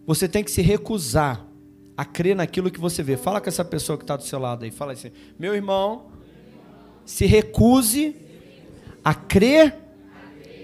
Você 0.08 0.28
tem 0.28 0.44
que 0.44 0.52
se 0.52 0.62
recusar 0.62 1.46
a 1.98 2.04
crer 2.04 2.36
naquilo 2.36 2.70
que 2.70 2.80
você 2.80 3.02
vê. 3.02 3.16
Fala 3.16 3.40
com 3.40 3.50
essa 3.50 3.64
pessoa 3.64 3.98
que 3.98 4.04
está 4.04 4.16
do 4.16 4.24
seu 4.24 4.40
lado 4.40 4.66
aí. 4.66 4.72
Fala 4.72 4.94
assim: 4.94 5.12
meu 5.40 5.54
irmão, 5.54 6.08
se 7.06 7.26
recuse 7.26 8.16
a 9.04 9.14
crer 9.14 9.76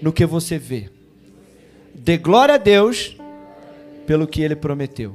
no 0.00 0.12
que 0.12 0.26
você 0.26 0.58
vê. 0.58 0.90
Dê 1.94 2.16
glória 2.16 2.54
a 2.54 2.58
Deus 2.58 3.16
pelo 4.06 4.26
que 4.26 4.42
Ele 4.42 4.56
prometeu. 4.56 5.14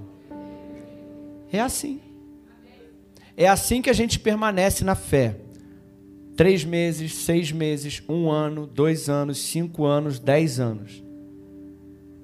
É 1.52 1.60
assim. 1.60 2.02
É 3.36 3.48
assim 3.48 3.82
que 3.82 3.90
a 3.90 3.94
gente 3.94 4.20
permanece 4.20 4.84
na 4.84 4.96
fé. 4.96 5.36
Três 6.36 6.64
meses, 6.64 7.14
seis 7.14 7.52
meses, 7.52 8.02
um 8.08 8.30
ano, 8.30 8.68
dois 8.68 9.10
anos, 9.10 9.40
cinco 9.40 9.86
anos, 9.86 10.20
dez 10.20 10.60
anos. 10.60 11.04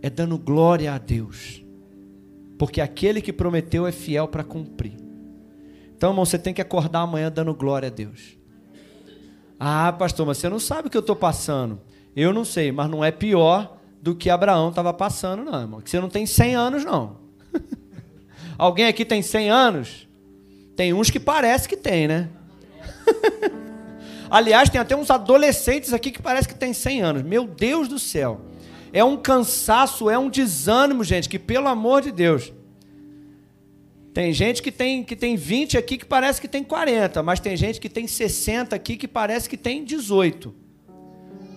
É 0.02 0.10
dando 0.10 0.38
glória 0.38 0.94
a 0.94 0.98
Deus 0.98 1.63
porque 2.58 2.82
aquele 2.82 3.22
que 3.22 3.34
prometeu 3.34 3.86
é 3.88 3.92
fiel 3.92 4.28
para 4.28 4.44
cumprir. 4.44 4.94
Então, 5.96 6.12
irmão, 6.12 6.26
você 6.26 6.38
tem 6.38 6.54
que 6.54 6.62
acordar 6.62 7.02
amanhã 7.02 7.32
dando 7.32 7.54
glória 7.54 7.88
a 7.88 7.92
Deus. 7.92 8.38
Ah, 9.60 9.94
pastor, 9.94 10.26
mas 10.26 10.38
você 10.38 10.50
não 10.50 10.60
sabe 10.60 10.88
o 10.88 10.92
que 10.92 10.98
eu 10.98 11.02
estou 11.02 11.16
passando. 11.16 11.80
Eu 12.16 12.34
não 12.34 12.44
sei, 12.44 12.72
mas 12.72 12.90
não 12.90 13.04
é 13.04 13.12
pior 13.12 13.78
do 14.02 14.14
que 14.14 14.30
Abraão 14.30 14.70
estava 14.70 14.94
passando, 14.94 15.44
não, 15.44 15.62
irmão. 15.62 15.82
Que 15.82 15.90
você 15.90 16.00
não 16.00 16.10
tem 16.10 16.26
100 16.26 16.56
anos, 16.56 16.84
não. 16.84 17.18
Alguém 18.58 18.86
aqui 18.86 19.06
tem 19.06 19.22
100 19.22 19.50
anos? 19.50 20.08
Tem 20.76 20.94
uns 20.94 21.10
que 21.10 21.20
parece 21.20 21.70
que 21.70 21.78
tem, 21.78 22.08
né? 22.08 22.30
Aliás, 24.30 24.70
tem 24.70 24.82
até 24.82 24.96
uns 24.96 25.10
adolescentes 25.10 25.94
aqui 25.94 26.12
que 26.12 26.22
parece 26.22 26.48
que 26.48 26.56
tem 26.56 26.74
100 26.74 27.02
anos. 27.02 27.22
Meu 27.22 27.48
Deus 27.48 27.88
do 27.88 27.98
céu. 27.98 28.42
É 28.94 29.04
um 29.04 29.18
cansaço, 29.18 30.08
é 30.08 30.18
um 30.18 30.30
desânimo, 30.30 31.04
gente, 31.04 31.28
que 31.28 31.40
pelo 31.40 31.68
amor 31.68 32.04
de 32.04 32.12
Deus. 32.12 32.54
Tem 34.14 34.32
gente 34.32 34.62
que 34.62 34.72
tem, 34.72 35.04
que 35.04 35.16
tem 35.16 35.36
20 35.36 35.76
aqui 35.76 35.98
que 35.98 36.06
parece 36.06 36.40
que 36.40 36.48
tem 36.48 36.64
40, 36.64 37.24
mas 37.24 37.40
tem 37.40 37.58
gente 37.58 37.82
que 37.82 37.90
tem 37.90 38.06
60 38.06 38.76
aqui 38.76 38.96
que 38.96 39.08
parece 39.08 39.50
que 39.50 39.58
tem 39.58 39.84
18. 39.84 40.54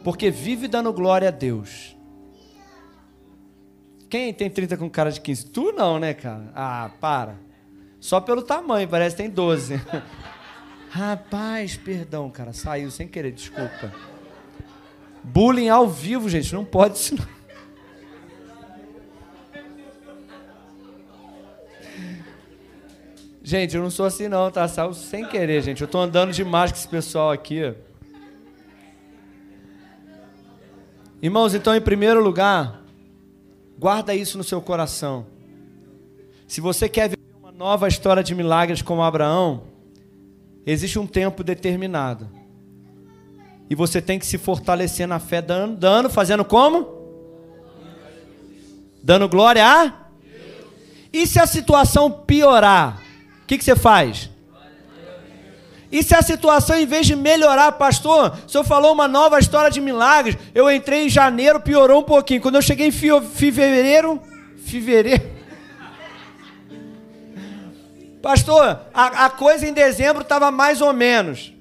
Porque 0.03 0.31
vive 0.31 0.67
dando 0.67 0.91
glória 0.95 1.29
a 1.29 1.31
Deus. 1.31 1.95
Quem 4.09 4.33
tem 4.33 4.49
30 4.49 4.79
com 4.79 4.89
cara 4.89 5.13
de 5.13 5.21
15? 5.21 5.47
Tu 5.51 5.73
não, 5.73 5.99
né, 5.99 6.15
cara? 6.15 6.51
Ah, 6.55 6.91
para. 6.99 7.39
Só 8.01 8.19
pelo 8.19 8.41
tamanho, 8.41 8.89
parece 8.89 9.15
que 9.15 9.23
tem 9.23 9.31
12. 9.31 9.79
Rapaz, 10.89 11.77
perdão, 11.77 12.31
cara, 12.31 12.55
saiu 12.55 12.91
sem 12.91 13.07
querer, 13.07 13.33
desculpa. 13.33 13.93
Bullying 15.27 15.69
ao 15.69 15.89
vivo, 15.89 16.29
gente, 16.29 16.55
não 16.55 16.65
pode. 16.65 17.15
Gente, 23.43 23.77
eu 23.77 23.83
não 23.83 23.91
sou 23.91 24.07
assim 24.07 24.29
não, 24.29 24.51
tá? 24.51 24.67
Saiu 24.67 24.95
sem 24.95 25.27
querer, 25.27 25.63
gente. 25.63 25.83
Eu 25.83 25.89
tô 25.89 25.99
andando 25.99 26.33
demais 26.33 26.71
com 26.71 26.79
esse 26.79 26.89
pessoal 26.89 27.31
aqui. 27.31 27.75
Irmãos, 31.21 31.55
então, 31.55 31.75
em 31.75 31.81
primeiro 31.81 32.23
lugar, 32.23 32.83
guarda 33.79 34.15
isso 34.15 34.39
no 34.39 34.45
seu 34.45 34.61
coração. 34.61 35.27
Se 36.47 36.61
você 36.61 36.89
quer 36.89 37.11
viver 37.11 37.37
uma 37.41 37.51
nova 37.51 37.89
história 37.89 38.23
de 38.23 38.35
milagres 38.35 38.81
como 38.81 39.03
Abraão, 39.03 39.65
existe 40.65 40.99
um 40.99 41.07
tempo 41.07 41.43
determinado. 41.43 42.36
E 43.69 43.75
você 43.75 44.01
tem 44.01 44.19
que 44.19 44.27
se 44.27 44.39
fortalecer 44.39 45.09
na 45.09 45.19
fé, 45.19 45.43
dando, 45.43 45.77
dando 45.77 46.09
fazendo 46.09 46.45
como? 46.45 46.95
Dando 49.03 49.29
glória 49.29 49.65
a? 49.67 49.93
E 51.13 51.27
se 51.27 51.41
a 51.41 51.47
situação 51.47 52.11
piorar? 52.11 53.01
O 53.43 53.47
que, 53.47 53.59
que 53.59 53.65
você 53.65 53.75
faz? 53.75 54.29
E 55.91 56.03
se 56.03 56.15
a 56.15 56.23
situação, 56.23 56.77
em 56.77 56.85
vez 56.85 57.07
de 57.07 57.15
melhorar, 57.15 57.73
pastor, 57.73 58.37
o 58.45 58.49
senhor 58.49 58.65
falou 58.65 58.93
uma 58.93 59.07
nova 59.07 59.39
história 59.39 59.71
de 59.71 59.81
milagres, 59.81 60.37
eu 60.55 60.71
entrei 60.71 61.07
em 61.07 61.09
janeiro, 61.09 61.61
piorou 61.61 62.01
um 62.01 62.05
pouquinho. 62.05 62.41
Quando 62.41 62.57
eu 62.57 62.63
cheguei 62.63 62.89
em 62.89 62.91
fevereiro, 62.91 64.21
fevereiro. 64.65 65.23
Pastor, 68.21 68.81
a, 68.93 69.27
a 69.27 69.31
coisa 69.31 69.67
em 69.67 69.73
dezembro 69.73 70.23
estava 70.23 70.51
mais 70.51 70.81
ou 70.81 70.93
menos. 70.93 71.56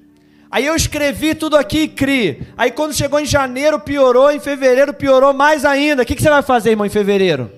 Aí 0.50 0.64
eu 0.64 0.76
escrevi 0.76 1.34
tudo 1.34 1.56
aqui 1.56 1.80
e 1.80 1.88
criei. 1.88 2.42
Aí 2.56 2.70
quando 2.70 2.94
chegou 2.94 3.18
em 3.18 3.26
janeiro, 3.26 3.80
piorou, 3.80 4.30
em 4.30 4.40
fevereiro 4.40 4.94
piorou 4.94 5.34
mais 5.34 5.64
ainda. 5.64 6.02
O 6.02 6.06
que, 6.06 6.14
que 6.14 6.22
você 6.22 6.30
vai 6.30 6.42
fazer, 6.42 6.70
irmão, 6.70 6.86
em 6.86 6.90
fevereiro? 6.90 7.50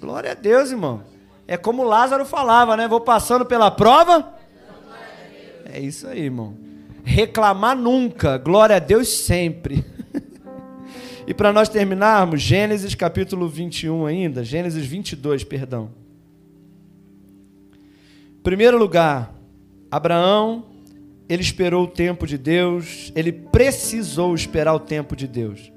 Glória 0.00 0.32
a 0.32 0.34
Deus, 0.34 0.70
irmão. 0.70 1.02
É 1.46 1.56
como 1.56 1.84
Lázaro 1.84 2.24
falava, 2.24 2.76
né? 2.76 2.88
Vou 2.88 3.00
passando 3.00 3.46
pela 3.46 3.70
prova. 3.70 4.34
É 5.72 5.80
isso 5.80 6.06
aí, 6.08 6.22
irmão. 6.22 6.56
Reclamar 7.04 7.76
nunca, 7.76 8.36
glória 8.36 8.76
a 8.76 8.80
Deus 8.80 9.08
sempre. 9.08 9.84
e 11.26 11.32
para 11.32 11.52
nós 11.52 11.68
terminarmos, 11.68 12.42
Gênesis 12.42 12.94
capítulo 12.94 13.48
21 13.48 14.06
ainda, 14.06 14.42
Gênesis 14.42 14.84
22, 14.84 15.44
perdão. 15.44 15.90
Primeiro 18.42 18.76
lugar, 18.76 19.32
Abraão, 19.90 20.64
ele 21.28 21.42
esperou 21.42 21.84
o 21.84 21.88
tempo 21.88 22.26
de 22.26 22.38
Deus, 22.38 23.12
ele 23.14 23.32
precisou 23.32 24.34
esperar 24.34 24.74
o 24.74 24.80
tempo 24.80 25.16
de 25.16 25.26
Deus. 25.26 25.72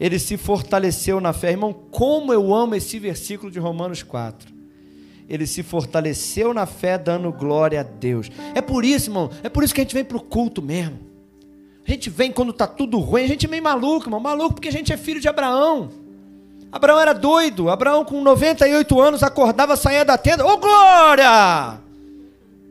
Ele 0.00 0.18
se 0.18 0.36
fortaleceu 0.36 1.20
na 1.20 1.32
fé. 1.32 1.50
Irmão, 1.50 1.72
como 1.72 2.32
eu 2.32 2.52
amo 2.52 2.74
esse 2.74 2.98
versículo 2.98 3.50
de 3.50 3.58
Romanos 3.58 4.02
4 4.02 4.62
ele 5.32 5.46
se 5.46 5.62
fortaleceu 5.62 6.52
na 6.52 6.66
fé, 6.66 6.98
dando 6.98 7.32
glória 7.32 7.80
a 7.80 7.82
Deus. 7.82 8.30
É 8.54 8.60
por 8.60 8.84
isso, 8.84 9.08
irmão, 9.08 9.30
é 9.42 9.48
por 9.48 9.64
isso 9.64 9.74
que 9.74 9.80
a 9.80 9.84
gente 9.84 9.94
vem 9.94 10.04
para 10.04 10.18
o 10.18 10.22
culto 10.22 10.60
mesmo. 10.60 10.98
A 11.86 11.90
gente 11.90 12.10
vem 12.10 12.30
quando 12.30 12.50
está 12.50 12.66
tudo 12.66 12.98
ruim, 12.98 13.24
a 13.24 13.26
gente 13.26 13.46
é 13.46 13.48
meio 13.48 13.62
maluco, 13.62 14.06
irmão, 14.06 14.20
maluco 14.20 14.54
porque 14.54 14.68
a 14.68 14.72
gente 14.72 14.92
é 14.92 14.96
filho 14.98 15.20
de 15.20 15.28
Abraão. 15.28 15.88
Abraão 16.70 17.00
era 17.00 17.12
doido, 17.12 17.70
Abraão 17.70 18.04
com 18.04 18.20
98 18.20 19.00
anos 19.00 19.22
acordava, 19.22 19.74
saía 19.74 20.04
da 20.04 20.18
tenda, 20.18 20.44
ô 20.44 20.52
oh, 20.52 20.58
glória! 20.58 21.81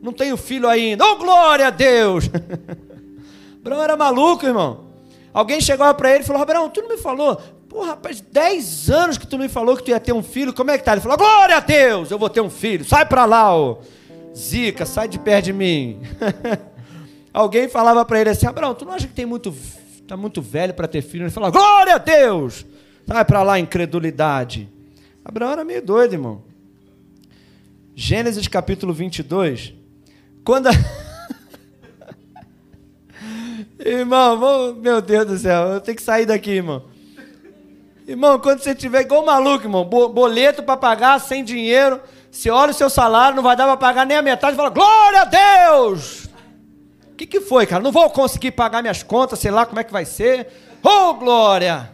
Não 0.02 0.12
tenho 0.12 0.36
filho 0.36 0.68
ainda, 0.68 1.06
oh, 1.06 1.16
glória 1.16 1.68
a 1.68 1.70
Deus! 1.70 2.28
Abraão 3.60 3.82
era 3.82 3.96
maluco, 3.96 4.44
irmão. 4.44 4.92
Alguém 5.32 5.60
chegava 5.60 5.94
para 5.94 6.10
ele 6.12 6.24
e 6.24 6.26
falou: 6.26 6.42
Abraão, 6.42 6.68
tu 6.68 6.82
não 6.82 6.88
me 6.88 6.98
falou 6.98 7.40
Pô, 7.72 7.84
rapaz, 7.84 8.20
10 8.20 8.90
anos 8.90 9.16
que 9.16 9.26
tu 9.26 9.38
me 9.38 9.48
falou 9.48 9.74
que 9.74 9.82
tu 9.82 9.90
ia 9.90 9.98
ter 9.98 10.12
um 10.12 10.22
filho, 10.22 10.52
como 10.52 10.70
é 10.70 10.76
que 10.76 10.84
tá? 10.84 10.92
Ele 10.92 11.00
falou, 11.00 11.16
glória 11.16 11.56
a 11.56 11.60
Deus, 11.60 12.10
eu 12.10 12.18
vou 12.18 12.28
ter 12.28 12.42
um 12.42 12.50
filho. 12.50 12.84
Sai 12.84 13.06
para 13.06 13.24
lá, 13.24 13.56
ô. 13.56 13.78
Zica, 14.36 14.84
sai 14.84 15.08
de 15.08 15.18
perto 15.18 15.46
de 15.46 15.52
mim. 15.54 16.02
Alguém 17.32 17.70
falava 17.70 18.04
para 18.04 18.20
ele 18.20 18.28
assim, 18.28 18.46
Abraão, 18.46 18.74
tu 18.74 18.84
não 18.84 18.92
acha 18.92 19.06
que 19.06 19.14
tem 19.14 19.24
muito, 19.24 19.54
tá 20.06 20.18
muito 20.18 20.42
velho 20.42 20.74
para 20.74 20.86
ter 20.86 21.00
filho? 21.00 21.24
Ele 21.24 21.30
falava, 21.30 21.50
glória 21.50 21.94
a 21.94 21.98
Deus. 21.98 22.66
Sai 23.06 23.24
para 23.24 23.42
lá, 23.42 23.58
incredulidade. 23.58 24.68
Abraão 25.24 25.52
era 25.52 25.64
meio 25.64 25.80
doido, 25.80 26.12
irmão. 26.12 26.42
Gênesis 27.94 28.46
capítulo 28.48 28.92
22. 28.92 29.72
Quando 30.44 30.68
a... 30.68 30.72
irmão, 33.84 34.74
meu 34.74 35.00
Deus 35.00 35.26
do 35.26 35.38
céu, 35.38 35.68
eu 35.68 35.80
tenho 35.80 35.96
que 35.96 36.02
sair 36.02 36.26
daqui, 36.26 36.50
irmão. 36.50 36.84
Irmão, 38.06 38.38
quando 38.38 38.60
você 38.60 38.74
tiver 38.74 39.02
igual 39.02 39.24
maluco, 39.24 39.64
irmão, 39.64 39.84
boleto 39.84 40.62
para 40.62 40.76
pagar 40.76 41.20
sem 41.20 41.44
dinheiro, 41.44 42.00
você 42.30 42.50
olha 42.50 42.72
o 42.72 42.74
seu 42.74 42.90
salário, 42.90 43.36
não 43.36 43.42
vai 43.42 43.54
dar 43.54 43.66
para 43.66 43.76
pagar 43.76 44.04
nem 44.04 44.16
a 44.16 44.22
metade, 44.22 44.56
fala, 44.56 44.70
glória 44.70 45.22
a 45.22 45.24
Deus! 45.24 46.28
O 47.12 47.16
que, 47.16 47.26
que 47.26 47.40
foi, 47.40 47.66
cara? 47.66 47.82
Não 47.82 47.92
vou 47.92 48.10
conseguir 48.10 48.52
pagar 48.52 48.82
minhas 48.82 49.02
contas, 49.02 49.38
sei 49.38 49.50
lá 49.50 49.64
como 49.64 49.78
é 49.78 49.84
que 49.84 49.92
vai 49.92 50.04
ser. 50.04 50.48
Oh, 50.82 51.14
glória! 51.14 51.90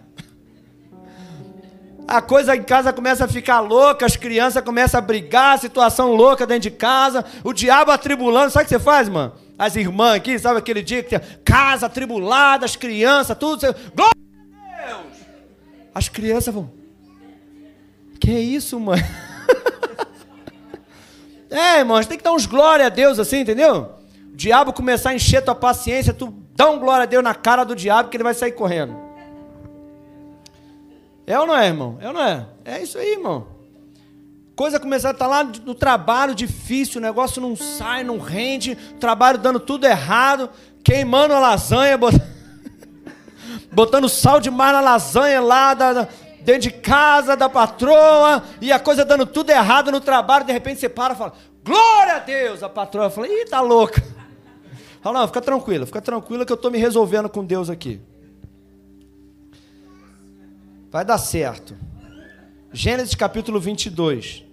A 2.08 2.22
coisa 2.22 2.56
em 2.56 2.62
casa 2.62 2.90
começa 2.90 3.26
a 3.26 3.28
ficar 3.28 3.60
louca, 3.60 4.06
as 4.06 4.16
crianças 4.16 4.64
começam 4.64 4.96
a 4.96 5.00
brigar, 5.02 5.58
situação 5.58 6.14
louca 6.14 6.46
dentro 6.46 6.62
de 6.62 6.70
casa, 6.70 7.22
o 7.44 7.52
diabo 7.52 7.90
atribulando. 7.90 8.50
Sabe 8.50 8.64
o 8.64 8.66
que 8.66 8.74
você 8.74 8.82
faz, 8.82 9.10
mano? 9.10 9.34
As 9.58 9.76
irmãs 9.76 10.16
aqui, 10.16 10.38
sabe 10.38 10.58
aquele 10.58 10.80
dia 10.80 11.02
que 11.02 11.10
tem 11.10 11.20
casa 11.44 11.84
atribulada, 11.84 12.64
as 12.64 12.76
crianças, 12.76 13.36
tudo. 13.36 13.60
Você... 13.60 13.74
Glória 13.94 14.14
a 14.14 14.86
Deus! 14.86 15.18
As 15.94 16.08
crianças 16.08 16.54
vão. 16.54 16.72
Que 18.18 18.30
é 18.30 18.40
isso, 18.40 18.80
mãe? 18.80 19.04
é, 21.50 21.80
irmãos, 21.80 22.06
tem 22.06 22.16
que 22.16 22.24
dar 22.24 22.32
uns 22.32 22.46
glória 22.46 22.86
a 22.86 22.88
Deus 22.88 23.18
assim, 23.18 23.40
entendeu? 23.40 23.96
O 24.32 24.36
diabo 24.36 24.72
começar 24.72 25.10
a 25.10 25.14
encher 25.14 25.44
tua 25.44 25.54
paciência, 25.54 26.14
tu 26.14 26.32
dá 26.56 26.70
um 26.70 26.78
glória 26.78 27.02
a 27.02 27.06
Deus 27.06 27.22
na 27.22 27.34
cara 27.34 27.64
do 27.64 27.76
diabo 27.76 28.08
que 28.08 28.16
ele 28.16 28.24
vai 28.24 28.32
sair 28.32 28.52
correndo. 28.52 29.07
É 31.28 31.38
ou 31.38 31.46
não 31.46 31.54
é, 31.54 31.66
irmão? 31.66 31.98
É 32.00 32.06
ou 32.08 32.14
não 32.14 32.22
é? 32.22 32.46
É 32.64 32.82
isso 32.82 32.96
aí, 32.96 33.12
irmão. 33.12 33.48
Coisa 34.56 34.80
começar 34.80 35.10
a 35.10 35.12
estar 35.12 35.26
tá 35.26 35.30
lá 35.30 35.44
no 35.44 35.74
trabalho 35.74 36.34
difícil, 36.34 36.98
o 36.98 37.02
negócio 37.02 37.38
não 37.42 37.54
sai, 37.54 38.02
não 38.02 38.18
rende, 38.18 38.74
trabalho 38.98 39.36
dando 39.36 39.60
tudo 39.60 39.84
errado, 39.84 40.48
queimando 40.82 41.34
a 41.34 41.38
lasanha, 41.38 41.98
botando 41.98 42.22
botando 43.70 44.08
sal 44.08 44.40
demais 44.40 44.72
na 44.72 44.80
lasanha 44.80 45.38
lá 45.42 45.74
da, 45.74 46.08
dentro 46.40 46.62
de 46.62 46.70
casa 46.70 47.36
da 47.36 47.46
patroa, 47.46 48.42
e 48.58 48.72
a 48.72 48.80
coisa 48.80 49.04
dando 49.04 49.26
tudo 49.26 49.50
errado 49.50 49.92
no 49.92 50.00
trabalho, 50.00 50.46
de 50.46 50.52
repente 50.52 50.80
você 50.80 50.88
para 50.88 51.12
e 51.12 51.16
fala, 51.18 51.34
glória 51.62 52.14
a 52.14 52.20
Deus! 52.20 52.62
A 52.62 52.70
patroa 52.70 53.10
fala, 53.10 53.28
ih, 53.28 53.44
tá 53.44 53.60
louca. 53.60 54.02
Fala, 55.02 55.20
não, 55.20 55.26
fica 55.28 55.42
tranquila, 55.42 55.86
fica 55.86 56.00
tranquila 56.00 56.44
que 56.44 56.52
eu 56.52 56.56
estou 56.56 56.70
me 56.70 56.78
resolvendo 56.78 57.28
com 57.28 57.44
Deus 57.44 57.70
aqui. 57.70 58.00
Vai 60.90 61.04
dar 61.04 61.18
certo. 61.18 61.76
Gênesis 62.72 63.14
capítulo 63.14 63.60
22. 63.60 64.44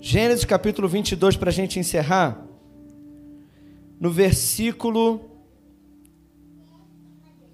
Gênesis 0.00 0.44
capítulo 0.44 0.88
22, 0.88 1.36
para 1.36 1.48
a 1.48 1.52
gente 1.52 1.78
encerrar. 1.78 2.44
No 3.98 4.10
versículo 4.10 5.32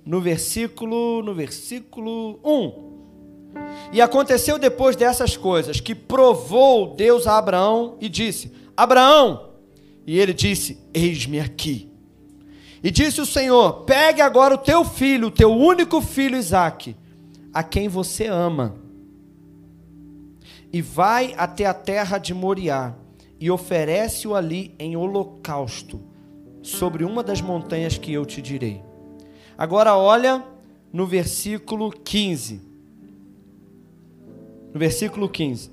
no 0.05 0.23
versículo, 0.23 1.23
no 1.23 1.35
versículo 1.35 2.41
1. 2.43 3.93
E 3.93 4.01
aconteceu 4.01 4.59
depois 4.59 4.97
dessas 4.97 5.37
coisas 5.37 5.81
que 5.81 5.95
provou 5.95 6.95
Deus 6.97 7.27
a 7.27 7.37
Abraão 7.37 7.97
e 8.01 8.09
disse: 8.09 8.51
Abraão, 8.77 9.51
e 10.07 10.19
ele 10.19 10.33
disse: 10.33 10.79
Eis-me 10.93 11.39
aqui. 11.39 11.88
E 12.83 12.91
disse 12.91 13.21
o 13.21 13.27
Senhor: 13.27 13.85
Pegue 13.85 14.21
agora 14.21 14.55
o 14.55 14.59
teu 14.59 14.85
filho, 14.85 15.29
o 15.29 15.31
teu 15.31 15.51
único 15.51 16.01
filho 16.01 16.37
Isaque, 16.37 16.97
a 17.53 17.63
quem 17.63 17.89
você 17.89 18.27
ama, 18.27 18.77
e 20.73 20.81
vai 20.81 21.35
até 21.37 21.67
a 21.67 21.75
terra 21.75 22.19
de 22.19 22.33
Moriá 22.35 22.95
e 23.41 23.51
oferece-o 23.51 24.35
ali 24.35 24.75
em 24.79 24.97
holocausto 24.97 26.01
sobre 26.63 27.05
uma 27.05 27.23
das 27.23 27.41
montanhas 27.41 27.97
que 27.97 28.13
eu 28.13 28.27
te 28.27 28.43
direi. 28.43 28.83
Agora 29.57 29.97
olha 29.97 30.45
no 30.93 31.07
versículo 31.07 31.91
15. 31.91 32.61
No 34.73 34.79
versículo 34.79 35.29
15. 35.29 35.71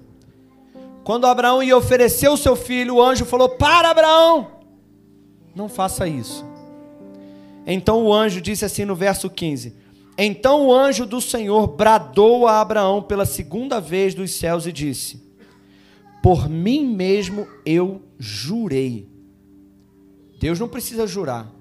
Quando 1.04 1.28
Abraão 1.28 1.62
ia 1.62 1.78
oferecer 1.78 2.30
o 2.30 2.38
seu 2.38 2.56
filho, 2.56 2.96
o 2.96 3.04
anjo 3.04 3.26
falou: 3.26 3.50
Para, 3.50 3.89
Abraão, 3.91 4.48
não 5.56 5.70
faça 5.70 6.08
isso. 6.08 6.55
Então 7.65 8.04
o 8.04 8.13
anjo 8.13 8.39
disse 8.39 8.63
assim 8.63 8.86
no 8.86 8.95
verso 8.95 9.30
15: 9.30 9.73
Então 10.17 10.67
o 10.67 10.73
anjo 10.73 11.06
do 11.06 11.19
Senhor 11.19 11.67
bradou 11.67 12.47
a 12.47 12.62
Abraão 12.62 13.01
pela 13.01 13.25
segunda 13.25 13.80
vez 13.80 14.13
dos 14.13 14.32
céus 14.32 14.67
e 14.67 14.71
disse: 14.71 15.21
Por 16.21 16.49
mim 16.49 16.86
mesmo 16.86 17.47
eu 17.65 18.01
jurei. 18.19 19.08
Deus 20.39 20.60
não 20.60 20.67
precisa 20.67 21.08
jurar. 21.08 21.51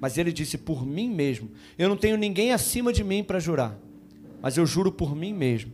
Mas 0.00 0.18
ele 0.18 0.32
disse: 0.32 0.58
Por 0.58 0.84
mim 0.84 1.10
mesmo. 1.10 1.50
Eu 1.78 1.88
não 1.88 1.96
tenho 1.96 2.16
ninguém 2.16 2.52
acima 2.52 2.92
de 2.92 3.04
mim 3.04 3.22
para 3.22 3.38
jurar. 3.38 3.78
Mas 4.40 4.56
eu 4.56 4.66
juro 4.66 4.90
por 4.90 5.14
mim 5.14 5.32
mesmo. 5.32 5.72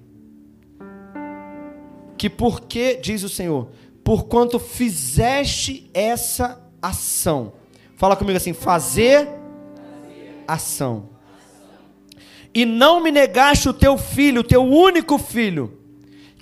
Que 2.17 2.31
porque, 2.31 2.97
diz 2.97 3.23
o 3.23 3.29
Senhor, 3.29 3.71
porquanto 4.03 4.59
fizeste 4.59 5.91
essa 5.93 6.63
ação. 6.81 7.53
Fala 7.97 8.17
comigo 8.17 8.37
assim: 8.37 8.53
fazer 8.53 9.29
ação. 10.47 11.11
E 12.55 12.65
não 12.65 13.03
me 13.03 13.11
negaste 13.11 13.69
o 13.69 13.73
teu 13.73 13.99
filho, 13.99 14.41
o 14.41 14.45
teu 14.45 14.63
único 14.63 15.19
filho, 15.19 15.79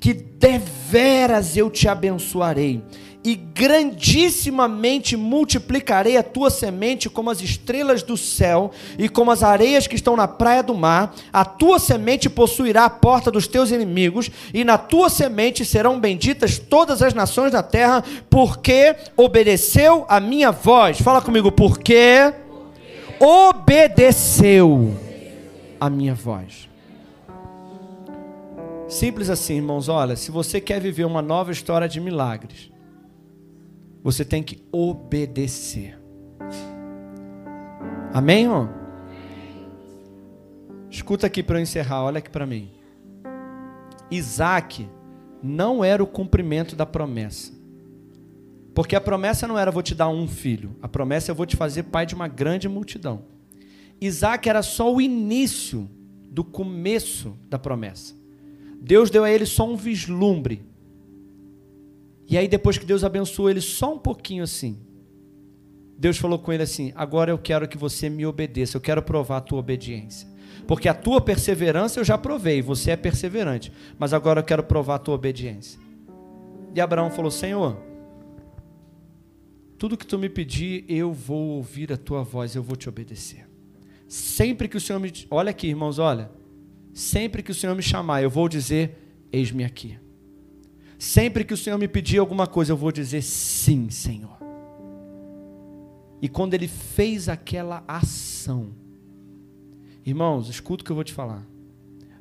que 0.00 0.12
deveras 0.12 1.56
eu 1.56 1.70
te 1.70 1.88
abençoarei 1.88 2.82
e 3.24 3.34
grandissimamente 3.34 5.16
multiplicarei 5.16 6.16
a 6.16 6.22
tua 6.22 6.50
semente 6.50 7.08
como 7.08 7.30
as 7.30 7.40
estrelas 7.40 8.02
do 8.02 8.16
céu 8.16 8.72
e 8.98 9.08
como 9.08 9.30
as 9.30 9.42
areias 9.42 9.86
que 9.86 9.94
estão 9.94 10.16
na 10.16 10.26
praia 10.26 10.62
do 10.62 10.74
mar. 10.74 11.14
A 11.32 11.44
tua 11.44 11.78
semente 11.78 12.28
possuirá 12.28 12.84
a 12.84 12.90
porta 12.90 13.30
dos 13.30 13.46
teus 13.46 13.70
inimigos, 13.70 14.30
e 14.52 14.64
na 14.64 14.76
tua 14.76 15.08
semente 15.08 15.64
serão 15.64 16.00
benditas 16.00 16.58
todas 16.58 17.00
as 17.02 17.14
nações 17.14 17.52
da 17.52 17.62
terra, 17.62 18.02
porque 18.28 18.96
obedeceu 19.16 20.04
a 20.08 20.18
minha 20.18 20.50
voz. 20.50 21.00
Fala 21.00 21.20
comigo, 21.20 21.52
porque 21.52 22.32
obedeceu 23.22 24.96
a 25.78 25.88
minha 25.88 26.12
voz. 26.12 26.68
Simples 28.88 29.30
assim, 29.30 29.54
irmãos. 29.54 29.88
Olha, 29.88 30.16
se 30.16 30.32
você 30.32 30.60
quer 30.60 30.80
viver 30.80 31.04
uma 31.04 31.22
nova 31.22 31.52
história 31.52 31.88
de 31.88 32.00
milagres, 32.00 32.70
você 34.02 34.24
tem 34.24 34.42
que 34.42 34.66
obedecer. 34.72 35.96
Amém, 38.12 38.42
irmão? 38.42 38.68
Escuta 40.90 41.28
aqui 41.28 41.42
para 41.42 41.58
eu 41.58 41.62
encerrar, 41.62 42.02
olha 42.02 42.18
aqui 42.18 42.28
para 42.28 42.44
mim. 42.44 42.72
Isaac 44.10 44.86
não 45.40 45.82
era 45.84 46.02
o 46.02 46.06
cumprimento 46.06 46.74
da 46.74 46.84
promessa. 46.84 47.61
Porque 48.74 48.96
a 48.96 49.00
promessa 49.00 49.46
não 49.46 49.58
era 49.58 49.70
vou 49.70 49.82
te 49.82 49.94
dar 49.94 50.08
um 50.08 50.26
filho, 50.26 50.76
a 50.80 50.88
promessa 50.88 51.30
é 51.30 51.32
eu 51.32 51.36
vou 51.36 51.46
te 51.46 51.56
fazer 51.56 51.84
pai 51.84 52.06
de 52.06 52.14
uma 52.14 52.28
grande 52.28 52.68
multidão. 52.68 53.22
Isaac 54.00 54.48
era 54.48 54.62
só 54.62 54.92
o 54.92 55.00
início 55.00 55.88
do 56.28 56.42
começo 56.42 57.36
da 57.48 57.58
promessa. 57.58 58.14
Deus 58.80 59.10
deu 59.10 59.22
a 59.22 59.30
ele 59.30 59.46
só 59.46 59.68
um 59.70 59.76
vislumbre. 59.76 60.62
E 62.28 62.36
aí, 62.36 62.48
depois 62.48 62.78
que 62.78 62.86
Deus 62.86 63.04
abençoou 63.04 63.50
ele 63.50 63.60
só 63.60 63.94
um 63.94 63.98
pouquinho 63.98 64.42
assim, 64.42 64.78
Deus 65.96 66.18
falou 66.18 66.38
com 66.38 66.52
ele 66.52 66.62
assim: 66.64 66.92
Agora 66.96 67.30
eu 67.30 67.38
quero 67.38 67.68
que 67.68 67.78
você 67.78 68.08
me 68.08 68.26
obedeça, 68.26 68.76
eu 68.76 68.80
quero 68.80 69.02
provar 69.02 69.36
a 69.36 69.40
tua 69.40 69.58
obediência. 69.58 70.26
Porque 70.66 70.88
a 70.88 70.94
tua 70.94 71.20
perseverança 71.20 72.00
eu 72.00 72.04
já 72.04 72.16
provei, 72.16 72.62
você 72.62 72.92
é 72.92 72.96
perseverante, 72.96 73.72
mas 73.98 74.12
agora 74.12 74.40
eu 74.40 74.44
quero 74.44 74.62
provar 74.62 74.96
a 74.96 74.98
tua 74.98 75.14
obediência. 75.14 75.78
E 76.74 76.80
Abraão 76.80 77.10
falou: 77.10 77.30
Senhor, 77.30 77.76
tudo 79.82 79.96
que 79.96 80.06
tu 80.06 80.16
me 80.16 80.28
pedir, 80.28 80.84
eu 80.88 81.12
vou 81.12 81.56
ouvir 81.56 81.92
a 81.92 81.96
tua 81.96 82.22
voz, 82.22 82.54
eu 82.54 82.62
vou 82.62 82.76
te 82.76 82.88
obedecer. 82.88 83.48
Sempre 84.06 84.68
que 84.68 84.76
o 84.76 84.80
Senhor 84.80 85.00
me. 85.00 85.12
Olha 85.28 85.50
aqui, 85.50 85.66
irmãos, 85.66 85.98
olha. 85.98 86.30
Sempre 86.94 87.42
que 87.42 87.50
o 87.50 87.54
Senhor 87.54 87.74
me 87.74 87.82
chamar, 87.82 88.22
eu 88.22 88.30
vou 88.30 88.48
dizer: 88.48 89.24
Eis-me 89.32 89.64
aqui. 89.64 89.98
Sempre 90.96 91.44
que 91.44 91.52
o 91.52 91.56
Senhor 91.56 91.78
me 91.78 91.88
pedir 91.88 92.18
alguma 92.18 92.46
coisa, 92.46 92.70
eu 92.70 92.76
vou 92.76 92.92
dizer: 92.92 93.22
Sim, 93.22 93.90
Senhor. 93.90 94.38
E 96.20 96.28
quando 96.28 96.54
ele 96.54 96.68
fez 96.68 97.28
aquela 97.28 97.82
ação, 97.88 98.68
irmãos, 100.06 100.48
escuta 100.48 100.82
o 100.82 100.84
que 100.84 100.92
eu 100.92 100.96
vou 100.96 101.04
te 101.04 101.12
falar. 101.12 101.44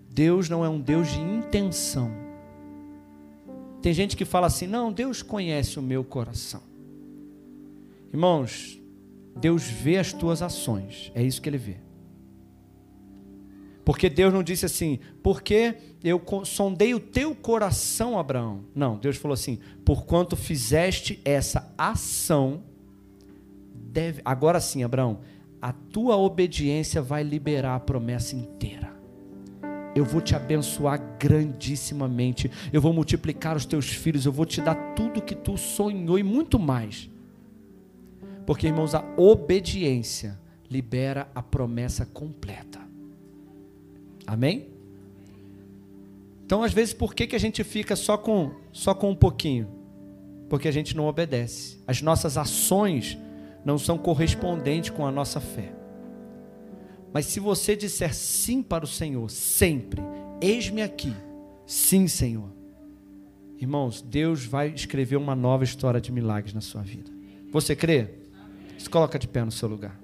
Deus 0.09 0.49
não 0.49 0.65
é 0.65 0.69
um 0.69 0.81
Deus 0.81 1.11
de 1.11 1.19
intenção. 1.19 2.11
Tem 3.83 3.93
gente 3.93 4.17
que 4.17 4.25
fala 4.25 4.47
assim: 4.47 4.65
não, 4.65 4.91
Deus 4.91 5.21
conhece 5.21 5.77
o 5.77 5.83
meu 5.83 6.03
coração. 6.03 6.70
Irmãos, 8.11 8.79
Deus 9.39 9.63
vê 9.63 9.97
as 9.97 10.11
tuas 10.11 10.41
ações, 10.41 11.11
é 11.15 11.23
isso 11.23 11.41
que 11.41 11.49
ele 11.49 11.57
vê. 11.57 11.77
Porque 13.83 14.09
Deus 14.09 14.33
não 14.33 14.43
disse 14.43 14.65
assim, 14.65 14.99
porque 15.23 15.75
eu 16.03 16.21
sondei 16.45 16.93
o 16.93 16.99
teu 16.99 17.33
coração, 17.33 18.17
Abraão. 18.17 18.65
Não, 18.75 18.97
Deus 18.97 19.17
falou 19.17 19.33
assim, 19.33 19.59
porquanto 19.83 20.35
fizeste 20.35 21.19
essa 21.25 21.73
ação, 21.77 22.63
deve. 23.73 24.21
Agora 24.23 24.59
sim, 24.59 24.83
Abraão, 24.83 25.19
a 25.61 25.73
tua 25.73 26.15
obediência 26.15 27.01
vai 27.01 27.23
liberar 27.23 27.75
a 27.75 27.79
promessa 27.79 28.35
inteira. 28.35 28.91
Eu 29.93 30.05
vou 30.05 30.21
te 30.21 30.35
abençoar 30.35 31.17
grandissimamente. 31.19 32.49
Eu 32.71 32.81
vou 32.81 32.93
multiplicar 32.93 33.57
os 33.57 33.65
teus 33.65 33.89
filhos. 33.89 34.25
Eu 34.25 34.31
vou 34.31 34.45
te 34.45 34.61
dar 34.61 34.75
tudo 34.95 35.21
que 35.21 35.35
tu 35.35 35.57
sonhou 35.57 36.17
e 36.17 36.23
muito 36.23 36.57
mais. 36.57 37.09
Porque, 38.45 38.67
irmãos, 38.67 38.95
a 38.95 39.03
obediência 39.17 40.39
libera 40.69 41.29
a 41.35 41.41
promessa 41.41 42.05
completa. 42.05 42.79
Amém? 44.25 44.69
Então, 46.45 46.63
às 46.63 46.73
vezes, 46.73 46.93
por 46.93 47.13
que, 47.13 47.27
que 47.27 47.35
a 47.35 47.39
gente 47.39 47.63
fica 47.63 47.95
só 47.95 48.17
com, 48.17 48.51
só 48.71 48.93
com 48.93 49.11
um 49.11 49.15
pouquinho? 49.15 49.67
Porque 50.49 50.67
a 50.67 50.71
gente 50.71 50.95
não 50.95 51.05
obedece. 51.05 51.77
As 51.87 52.01
nossas 52.01 52.37
ações 52.37 53.17
não 53.63 53.77
são 53.77 53.97
correspondentes 53.97 54.89
com 54.89 55.05
a 55.05 55.11
nossa 55.11 55.39
fé. 55.39 55.73
Mas 57.13 57.25
se 57.25 57.39
você 57.39 57.75
disser 57.75 58.13
sim 58.13 58.63
para 58.63 58.85
o 58.85 58.87
Senhor, 58.87 59.29
sempre, 59.29 60.01
eis-me 60.41 60.81
aqui, 60.81 61.13
sim, 61.65 62.07
Senhor. 62.07 62.49
Irmãos, 63.59 64.01
Deus 64.01 64.45
vai 64.45 64.69
escrever 64.69 65.17
uma 65.17 65.35
nova 65.35 65.63
história 65.63 66.01
de 66.01 66.11
milagres 66.11 66.53
na 66.53 66.61
sua 66.61 66.81
vida. 66.81 67.11
Você 67.51 67.75
crê? 67.75 68.20
Se 68.81 68.89
coloca 68.89 69.19
de 69.19 69.27
pé 69.27 69.45
no 69.45 69.51
seu 69.51 69.69
lugar. 69.69 70.00